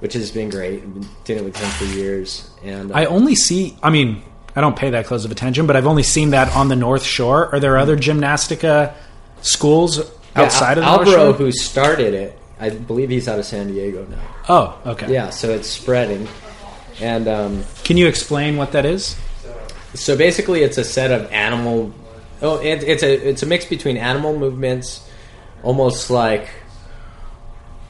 [0.00, 0.82] which has been great.
[0.82, 3.76] I've been doing it with him for years, and uh, I only see.
[3.82, 4.22] I mean,
[4.54, 7.04] I don't pay that close of attention, but I've only seen that on the North
[7.04, 7.52] Shore.
[7.54, 8.94] Are there other Ginastica
[9.42, 11.46] schools yeah, outside of the Alvaro, North Shore?
[11.46, 14.18] who started it, I believe he's out of San Diego now.
[14.48, 15.12] oh, okay.
[15.12, 16.28] Yeah, so it's spreading,
[17.00, 19.16] and um, Can you explain what that is?
[19.94, 21.92] So basically, it's a set of animal.
[22.42, 25.08] Oh, it, it's a it's a mix between animal movements,
[25.62, 26.48] almost like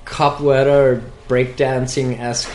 [0.08, 2.50] capoeira or breakdancing esque,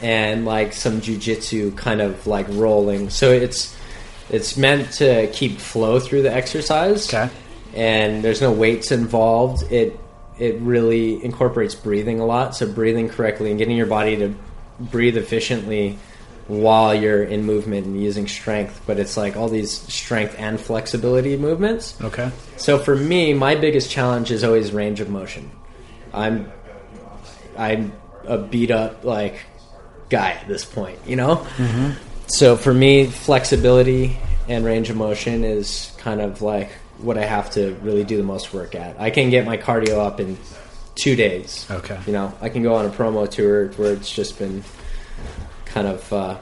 [0.00, 3.10] and like some jujitsu kind of like rolling.
[3.10, 3.76] So it's
[4.30, 7.12] it's meant to keep flow through the exercise.
[7.12, 7.30] Okay.
[7.74, 9.70] And there's no weights involved.
[9.72, 9.98] It
[10.38, 12.54] it really incorporates breathing a lot.
[12.54, 14.34] So breathing correctly and getting your body to
[14.78, 15.98] breathe efficiently
[16.46, 18.80] while you're in movement and using strength.
[18.86, 22.00] But it's like all these strength and flexibility movements.
[22.00, 22.30] Okay.
[22.56, 25.50] So for me, my biggest challenge is always range of motion.
[26.12, 26.52] I'm
[27.56, 27.92] I'm
[28.24, 29.40] a beat up like
[30.08, 31.46] guy at this point, you know.
[32.28, 37.50] So for me, flexibility and range of motion is kind of like what I have
[37.52, 39.00] to really do the most work at.
[39.00, 40.36] I can get my cardio up in
[40.94, 41.66] two days.
[41.70, 41.98] Okay.
[42.06, 44.64] You know, I can go on a promo tour where it's just been
[45.64, 46.38] kind of uh,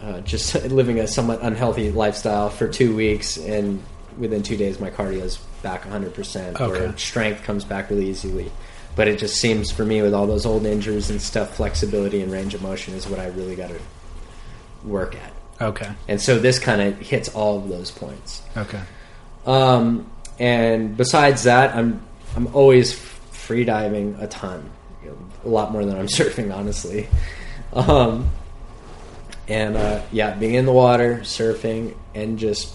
[0.00, 3.82] uh, just living a somewhat unhealthy lifestyle for two weeks, and
[4.18, 6.60] within two days, my cardio is back 100%.
[6.60, 6.84] Okay.
[6.84, 8.52] Or strength comes back really easily.
[8.94, 12.30] But it just seems for me, with all those old injuries and stuff, flexibility and
[12.30, 13.80] range of motion is what I really got to
[14.84, 15.32] work at.
[15.60, 15.90] Okay.
[16.06, 18.42] And so this kind of hits all of those points.
[18.56, 18.80] Okay.
[19.46, 20.08] Um,
[20.38, 22.00] and besides that, I'm
[22.36, 24.70] I'm always free diving a ton,
[25.02, 27.08] you know, a lot more than I'm surfing, honestly.
[27.72, 28.30] Um,
[29.48, 32.74] and uh, yeah, being in the water, surfing, and just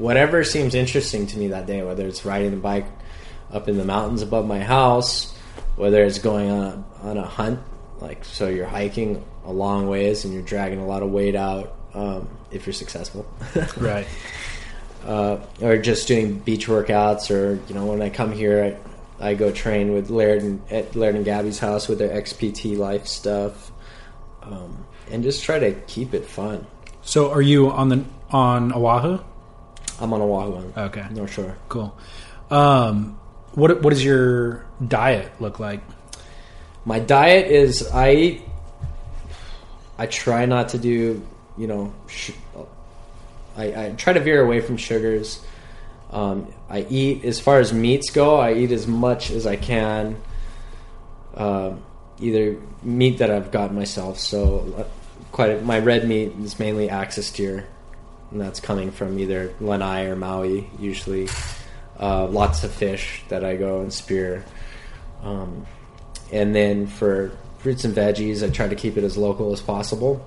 [0.00, 2.86] whatever seems interesting to me that day, whether it's riding the bike
[3.52, 5.36] up in the mountains above my house,
[5.76, 7.60] whether it's going on a, on a hunt,
[8.00, 11.74] like so you're hiking a long ways and you're dragging a lot of weight out
[11.94, 13.26] um, if you're successful.
[13.76, 14.06] Right.
[15.04, 18.78] uh, or just doing beach workouts, or you know, when I come here,
[19.20, 22.76] I, I go train with Laird and at Laird and Gabby's house with their XPT
[22.76, 23.70] life stuff,
[24.42, 26.66] um, and just try to keep it fun.
[27.02, 29.20] So, are you on the on Oahu?
[30.00, 31.06] I'm on Oahu, Okay.
[31.10, 31.56] North Shore.
[31.68, 31.96] Cool.
[32.50, 33.18] Um,
[33.52, 35.82] what what does your diet look like?
[36.84, 38.42] My diet is I eat.
[39.98, 41.26] I try not to do,
[41.58, 42.30] you know, sh-
[43.56, 45.44] I, I try to veer away from sugars.
[46.10, 48.36] Um, I eat as far as meats go.
[48.40, 50.16] I eat as much as I can.
[51.34, 51.82] Um
[52.22, 54.18] either meat that I've got myself.
[54.18, 54.84] So, uh,
[55.32, 57.66] quite a, my red meat is mainly axis deer,
[58.30, 60.68] and that's coming from either Lanai or Maui.
[60.78, 61.28] Usually,
[61.98, 64.44] uh, lots of fish that I go and spear.
[65.22, 65.66] Um,
[66.32, 70.26] and then for fruits and veggies, I try to keep it as local as possible.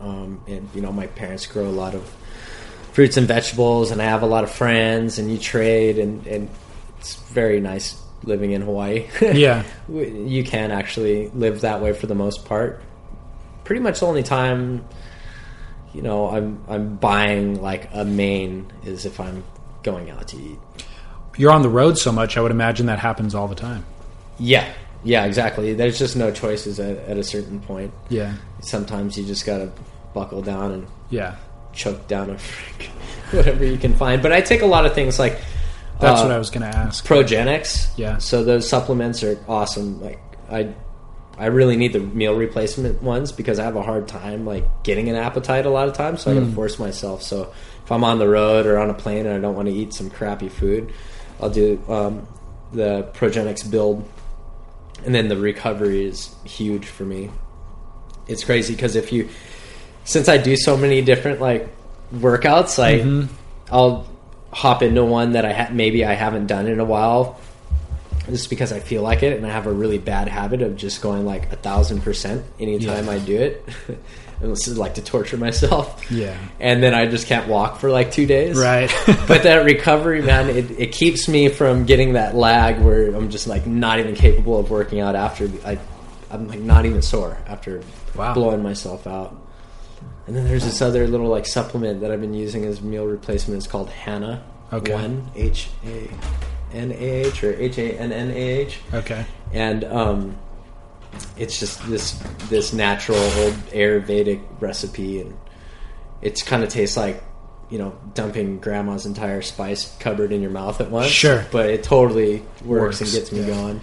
[0.00, 2.04] Um, and you know, my parents grow a lot of
[2.92, 6.48] fruits and vegetables, and I have a lot of friends, and you trade, and, and
[6.98, 9.06] it's very nice living in Hawaii.
[9.20, 9.64] Yeah.
[9.88, 12.82] you can actually live that way for the most part.
[13.64, 14.84] Pretty much the only time,
[15.98, 19.42] you know, I'm I'm buying like a main is if I'm
[19.82, 20.58] going out to eat.
[21.36, 23.84] You're on the road so much, I would imagine that happens all the time.
[24.38, 24.72] Yeah,
[25.02, 25.74] yeah, exactly.
[25.74, 27.92] There's just no choices at, at a certain point.
[28.10, 28.34] Yeah.
[28.60, 29.72] Sometimes you just gotta
[30.14, 31.34] buckle down and Yeah.
[31.72, 32.90] choke down a freak,
[33.32, 34.22] whatever you can find.
[34.22, 35.40] But I take a lot of things like
[36.00, 37.04] That's uh, what I was to ask.
[37.04, 37.88] Progenex.
[37.96, 38.18] Yeah.
[38.18, 40.00] So those supplements are awesome.
[40.00, 40.72] Like I,
[41.38, 45.08] I really need the meal replacement ones because I have a hard time like getting
[45.08, 46.22] an appetite a lot of times.
[46.22, 46.40] So I Mm.
[46.40, 47.22] gotta force myself.
[47.22, 47.52] So
[47.84, 49.94] if I'm on the road or on a plane and I don't want to eat
[49.94, 50.92] some crappy food,
[51.40, 52.26] I'll do um,
[52.72, 54.04] the Progenex build,
[55.06, 57.30] and then the recovery is huge for me.
[58.26, 59.28] It's crazy because if you,
[60.04, 61.68] since I do so many different like
[62.14, 63.34] workouts, I Mm-hmm.
[63.70, 64.06] I'll
[64.50, 67.38] hop into one that I ha- maybe I haven't done in a while,
[68.28, 71.02] just because I feel like it, and I have a really bad habit of just
[71.02, 73.10] going like a thousand percent anytime Yeah.
[73.12, 73.68] I do it.
[74.40, 76.10] and this is like to torture myself.
[76.10, 76.36] Yeah.
[76.60, 78.56] and then I just can't walk for like two days.
[78.58, 78.92] Right.
[79.26, 83.46] but that recovery, man, it, it keeps me from getting that lag where I'm just
[83.46, 85.78] like not even capable of working out after I,
[86.30, 87.82] I'm like not even sore after
[88.14, 88.34] Wow.
[88.34, 89.36] blowing myself out.
[90.26, 93.56] And then there's this other little like supplement that I've been using as meal replacement.
[93.58, 94.92] It's called Hannah Okay.
[94.92, 96.10] One H A
[96.72, 96.94] N A
[97.26, 99.24] H or H A N N A H, okay.
[99.52, 100.36] and um,
[101.36, 102.12] it's just this
[102.48, 105.36] this natural old Ayurvedic recipe, and
[106.22, 107.22] it's kind of tastes like
[107.70, 111.08] you know dumping grandma's entire spice cupboard in your mouth at once.
[111.08, 111.44] Sure.
[111.50, 113.46] but it totally works, Works, and gets me yeah.
[113.46, 113.80] going.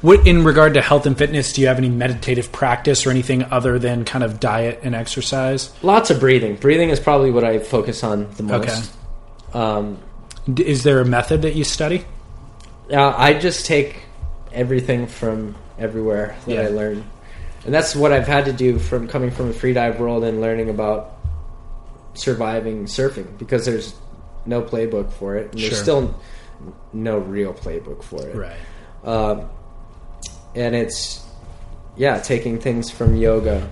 [0.00, 3.44] What, in regard to health and fitness, do you have any meditative practice or anything
[3.44, 5.72] other than kind of diet and exercise?
[5.80, 6.56] Lots of breathing.
[6.56, 8.92] Breathing is probably what I focus on the most.
[9.50, 9.58] Okay.
[9.58, 9.98] Um,
[10.58, 12.04] Is there a method that you study?
[12.92, 14.02] Uh, I just take
[14.52, 16.60] everything from everywhere that Yeah.
[16.62, 17.04] I learn,
[17.64, 20.40] and that's what I've had to do from coming from a free dive world and
[20.40, 21.16] learning about
[22.14, 23.94] surviving surfing because there's
[24.44, 26.14] no playbook for it, and there's still
[26.92, 28.36] no real playbook for it.
[28.36, 28.56] Right.
[29.04, 29.48] Um,
[30.54, 31.24] and it's
[31.96, 33.68] yeah, taking things from yoga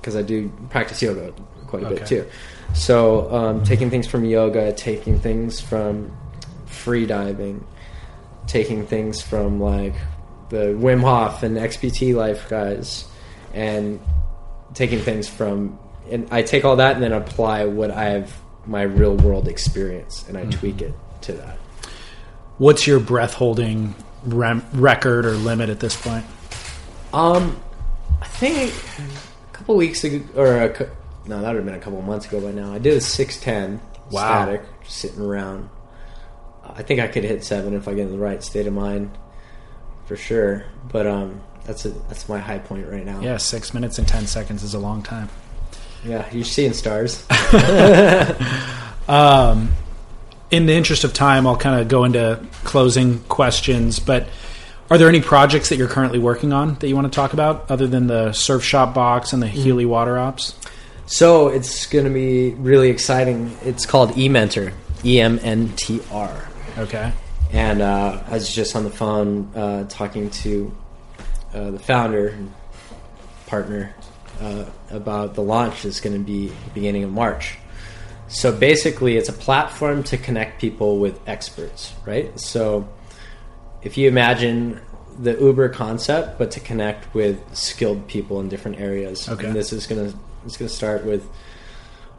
[0.00, 1.32] because I do practice yoga
[1.66, 2.26] quite a bit too.
[2.74, 6.14] So um, taking things from yoga, taking things from
[6.66, 7.64] free diving,
[8.48, 9.94] taking things from like
[10.48, 13.06] the Wim Hof and XPT life guys,
[13.54, 14.00] and
[14.74, 15.78] taking things from
[16.10, 18.34] and I take all that and then apply what I've
[18.66, 20.92] my real world experience and I tweak it
[21.22, 21.58] to that.
[22.58, 23.94] What's your breath holding
[24.24, 26.24] rem- record or limit at this point?
[27.12, 27.58] Um,
[28.20, 28.72] I think
[29.48, 30.90] a couple weeks ago, or a,
[31.26, 32.72] no, that would have been a couple months ago by now.
[32.72, 33.80] I did a six ten
[34.10, 34.44] Wow.
[34.44, 35.68] static, sitting around.
[36.76, 39.10] I think I could hit seven if I get in the right state of mind,
[40.06, 40.64] for sure.
[40.90, 43.20] But um, that's a, that's my high point right now.
[43.20, 45.28] Yeah, six minutes and ten seconds is a long time.
[46.04, 46.28] yeah.
[46.32, 47.26] You're seeing stars.
[49.08, 49.74] Um,
[50.50, 53.98] in the interest of time, I'll kind of go into closing questions.
[53.98, 54.28] But
[54.90, 57.70] are there any projects that you're currently working on that you want to talk about,
[57.70, 60.54] other than the Surf Shop box and the Healey Water Ops?
[61.06, 63.56] so it's going to be really exciting.
[63.64, 64.72] It's called E Mentor,
[65.04, 66.50] E M N T R.
[66.78, 67.12] Okay.
[67.52, 70.74] and uh, I was just on the phone uh, talking to
[71.52, 72.52] uh, the founder and
[73.46, 73.94] partner
[74.40, 77.56] uh, about the launch that's going to be beginning of March.
[78.28, 82.38] So basically, it's a platform to connect people with experts, right?
[82.38, 82.86] So
[83.82, 84.80] if you imagine
[85.18, 89.46] the Uber concept, but to connect with skilled people in different areas, Okay.
[89.46, 91.26] and this is going to it's going to start with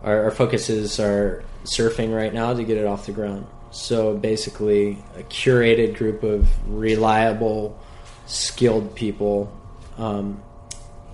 [0.03, 3.45] our, our focuses are surfing right now to get it off the ground.
[3.71, 7.79] So basically, a curated group of reliable,
[8.25, 9.51] skilled people.
[9.97, 10.41] Um,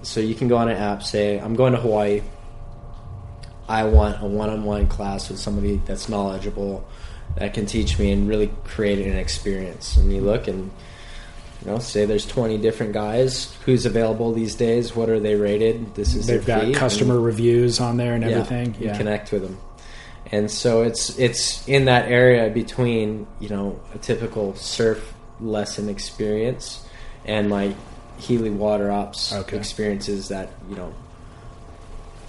[0.03, 2.21] so you can go on an app, say, I'm going to Hawaii.
[3.67, 6.87] I want a one on one class with somebody that's knowledgeable
[7.37, 9.97] that can teach me and really create an experience.
[9.97, 10.71] And you look and
[11.61, 13.55] you know, say there's 20 different guys.
[13.65, 14.95] Who's available these days?
[14.95, 15.95] What are they rated?
[15.95, 18.75] This is They've got fee, customer and- reviews on there and everything.
[18.79, 18.97] you Yeah.
[18.97, 19.57] connect with them.
[20.31, 26.83] And so it's it's in that area between you know a typical surf lesson experience
[27.25, 27.75] and like
[28.17, 29.57] Healey Water Ops Okay.
[29.57, 30.93] experiences that you know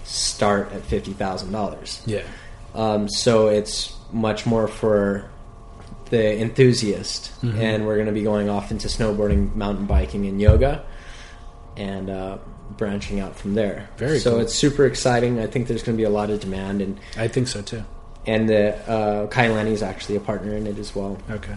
[0.03, 2.01] start at fifty thousand dollars.
[2.05, 2.23] Yeah.
[2.75, 5.29] Um, so it's much more for
[6.09, 7.59] the enthusiast, Mm-hmm.
[7.59, 10.85] and we're going to be going off into snowboarding, mountain biking, and yoga,
[11.75, 12.37] and uh,
[12.75, 13.89] branching out from there.
[13.97, 14.39] Very so cool.
[14.41, 15.39] it's super exciting.
[15.39, 17.83] I think there's going to be a lot of demand, and I think so too.
[18.25, 21.17] and the uh, Kai Lenny is actually a partner in it as well.
[21.29, 21.55] Okay.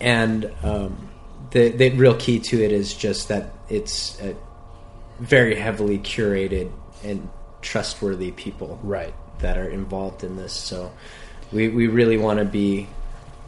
[0.00, 1.08] And um,
[1.50, 4.34] the the real key to it is just that it's a
[5.20, 6.72] very heavily curated
[7.04, 7.28] and
[7.60, 9.14] trustworthy people Right.
[9.38, 10.52] that are involved in this.
[10.52, 10.90] So
[11.52, 12.88] we, we really want to be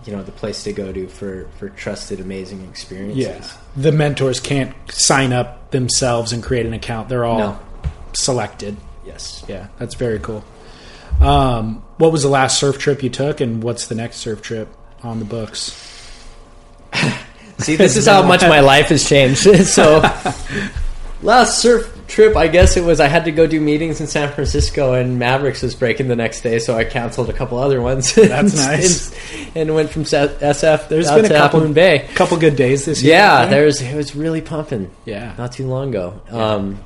[0.07, 3.25] you know the place to go to for for trusted, amazing experiences.
[3.27, 3.61] Yeah.
[3.77, 7.09] The mentors can't sign up themselves and create an account.
[7.09, 7.59] They're all No.
[8.13, 8.77] selected.
[9.05, 9.45] Yes.
[9.49, 10.45] Yeah, that's very cool.
[11.21, 14.69] Um, what was the last surf trip you took, and what's the next surf trip
[15.03, 15.73] on the books?
[17.59, 19.41] See, this is how much my life has changed.
[19.67, 20.01] so,
[21.23, 24.33] last surf trip, I guess it was I had to go do meetings in San
[24.33, 28.15] Francisco, and Mavericks was breaking the next day, so I canceled a couple other ones.
[28.15, 29.13] That's nice.
[29.49, 32.09] and, and went from SF There's out been a couple Half Bay.
[32.15, 33.15] couple good days this year.
[33.15, 34.91] Yeah, there's it was really pumping.
[35.05, 35.35] Yeah.
[35.39, 36.21] not too long ago.
[36.31, 36.83] Um,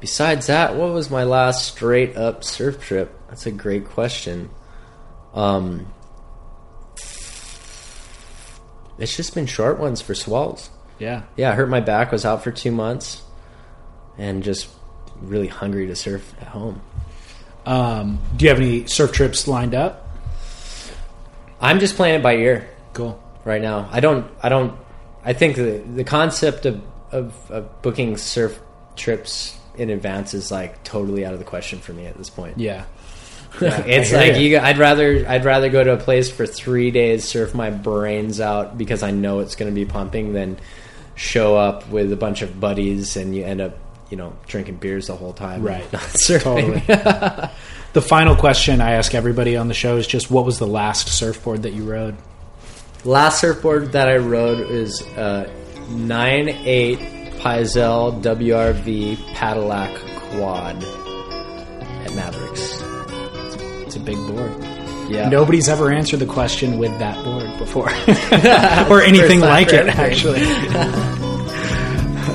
[0.00, 3.16] besides that, what was my last straight up surf trip?
[3.28, 4.50] That's a great question.
[5.34, 5.86] Um,
[8.98, 10.70] it's just been short ones for swells.
[10.98, 11.22] yeah.
[11.36, 13.22] Yeah, I hurt my back, was out for two months,
[14.18, 14.68] and just
[15.20, 16.80] really hungry to surf at home.
[17.64, 20.08] Um, do you have any surf trips lined up?
[21.60, 23.22] I'm just playing it by ear Cool.
[23.44, 23.88] right now.
[23.92, 24.26] I don't.
[24.42, 24.76] I don't.
[25.24, 26.82] I think the the concept of
[27.12, 28.58] of, of booking surf
[28.96, 32.58] trips in advance is like totally out of the question for me at this point.
[32.58, 32.84] Yeah.
[33.60, 34.38] it's like ya.
[34.38, 34.58] you.
[34.58, 38.76] I'd rather I'd rather go to a place for three days, surf my brains out
[38.76, 40.58] because I know it's going to be pumping, than
[41.14, 43.78] show up with a bunch of buddies and you end up
[44.12, 45.90] you know drinking beers the whole time, Right.
[45.92, 46.02] Not.
[46.02, 46.80] Totally.
[47.94, 51.08] the final question I ask everybody on the show is just what was the last
[51.08, 52.14] surfboard that you rode?
[53.06, 55.50] Last surfboard that I rode is uh,
[55.88, 56.98] nine eight
[57.40, 62.80] Pyzel WRV Padillac Quad at Mavericks.
[63.86, 64.52] It's a big board.
[65.10, 67.88] Yeah, Nobody's ever answered the question with that board before,
[68.94, 69.88] or anything like it.
[69.88, 70.40] Actually,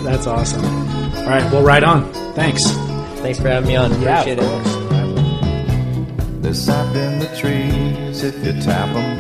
[0.04, 0.97] that's awesome.
[1.28, 2.10] All right, well, right on.
[2.36, 2.72] Thanks.
[3.20, 3.92] Thanks for having me on.
[4.02, 6.42] Yeah, Appreciate of it.
[6.42, 9.20] There's sap in the trees if you tap 'em.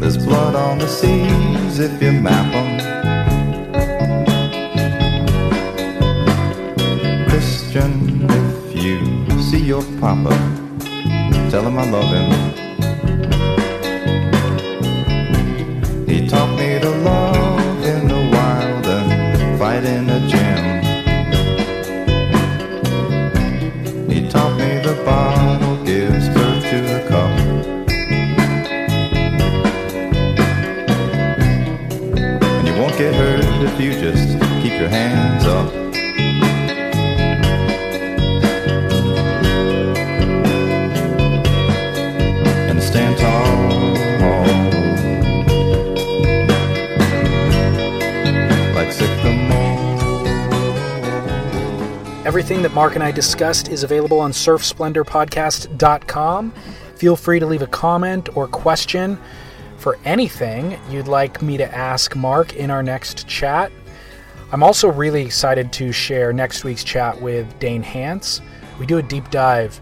[0.00, 2.78] There's blood on the seas if you map 'em.
[7.28, 10.30] Christian, if you see your papa,
[11.50, 12.67] tell him I love him.
[16.08, 20.64] He taught me to love in the wild and fight in the gym.
[24.10, 27.38] He taught me the bottle gives birth to the cup.
[32.40, 35.87] And you won't get hurt if you just keep your hands up.
[52.48, 56.50] Everything that Mark and I discussed is available on surfsplendorpodcast.com.
[56.96, 59.18] Feel free to leave a comment or question
[59.76, 63.70] for anything you'd like me to ask Mark in our next chat.
[64.50, 68.40] I'm also really excited to share next week's chat with Dane Hance.
[68.80, 69.78] We do a deep dive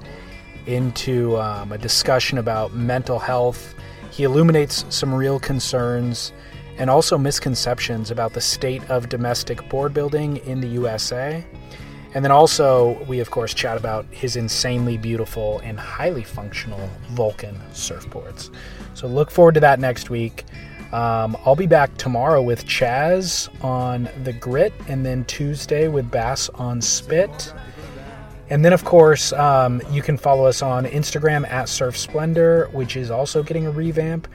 [0.67, 3.77] into um, a discussion about mental health.
[4.11, 6.33] He illuminates some real concerns
[6.79, 11.47] and also misconceptions about the state of domestic board building in the USA.
[12.17, 17.61] And then also, we of course chat about his insanely beautiful and highly functional Vulcan
[17.73, 18.49] surfboards.
[18.95, 20.45] So look forward to that next week.
[20.93, 26.49] Um, I'll be back tomorrow with Chaz on the Grit, and then Tuesday with Bass
[26.55, 27.53] on Spit.
[28.49, 32.97] And then, of course, um, you can follow us on Instagram at Surf Splendor, which
[32.97, 34.27] is also getting a revamp.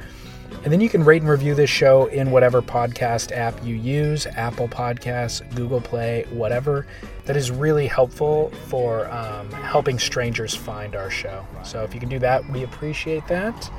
[0.63, 4.27] And then you can rate and review this show in whatever podcast app you use
[4.27, 6.85] Apple Podcasts, Google Play, whatever.
[7.25, 11.47] That is really helpful for um, helping strangers find our show.
[11.63, 13.71] So if you can do that, we appreciate that.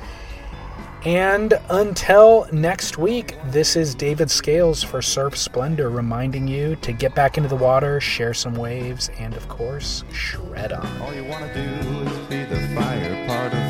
[1.05, 7.13] And until next week, this is David Scales for Surf Splendor reminding you to get
[7.13, 11.01] back into the water, share some waves, and of course, shred on.
[11.01, 13.62] All you wanna do is be the fire part of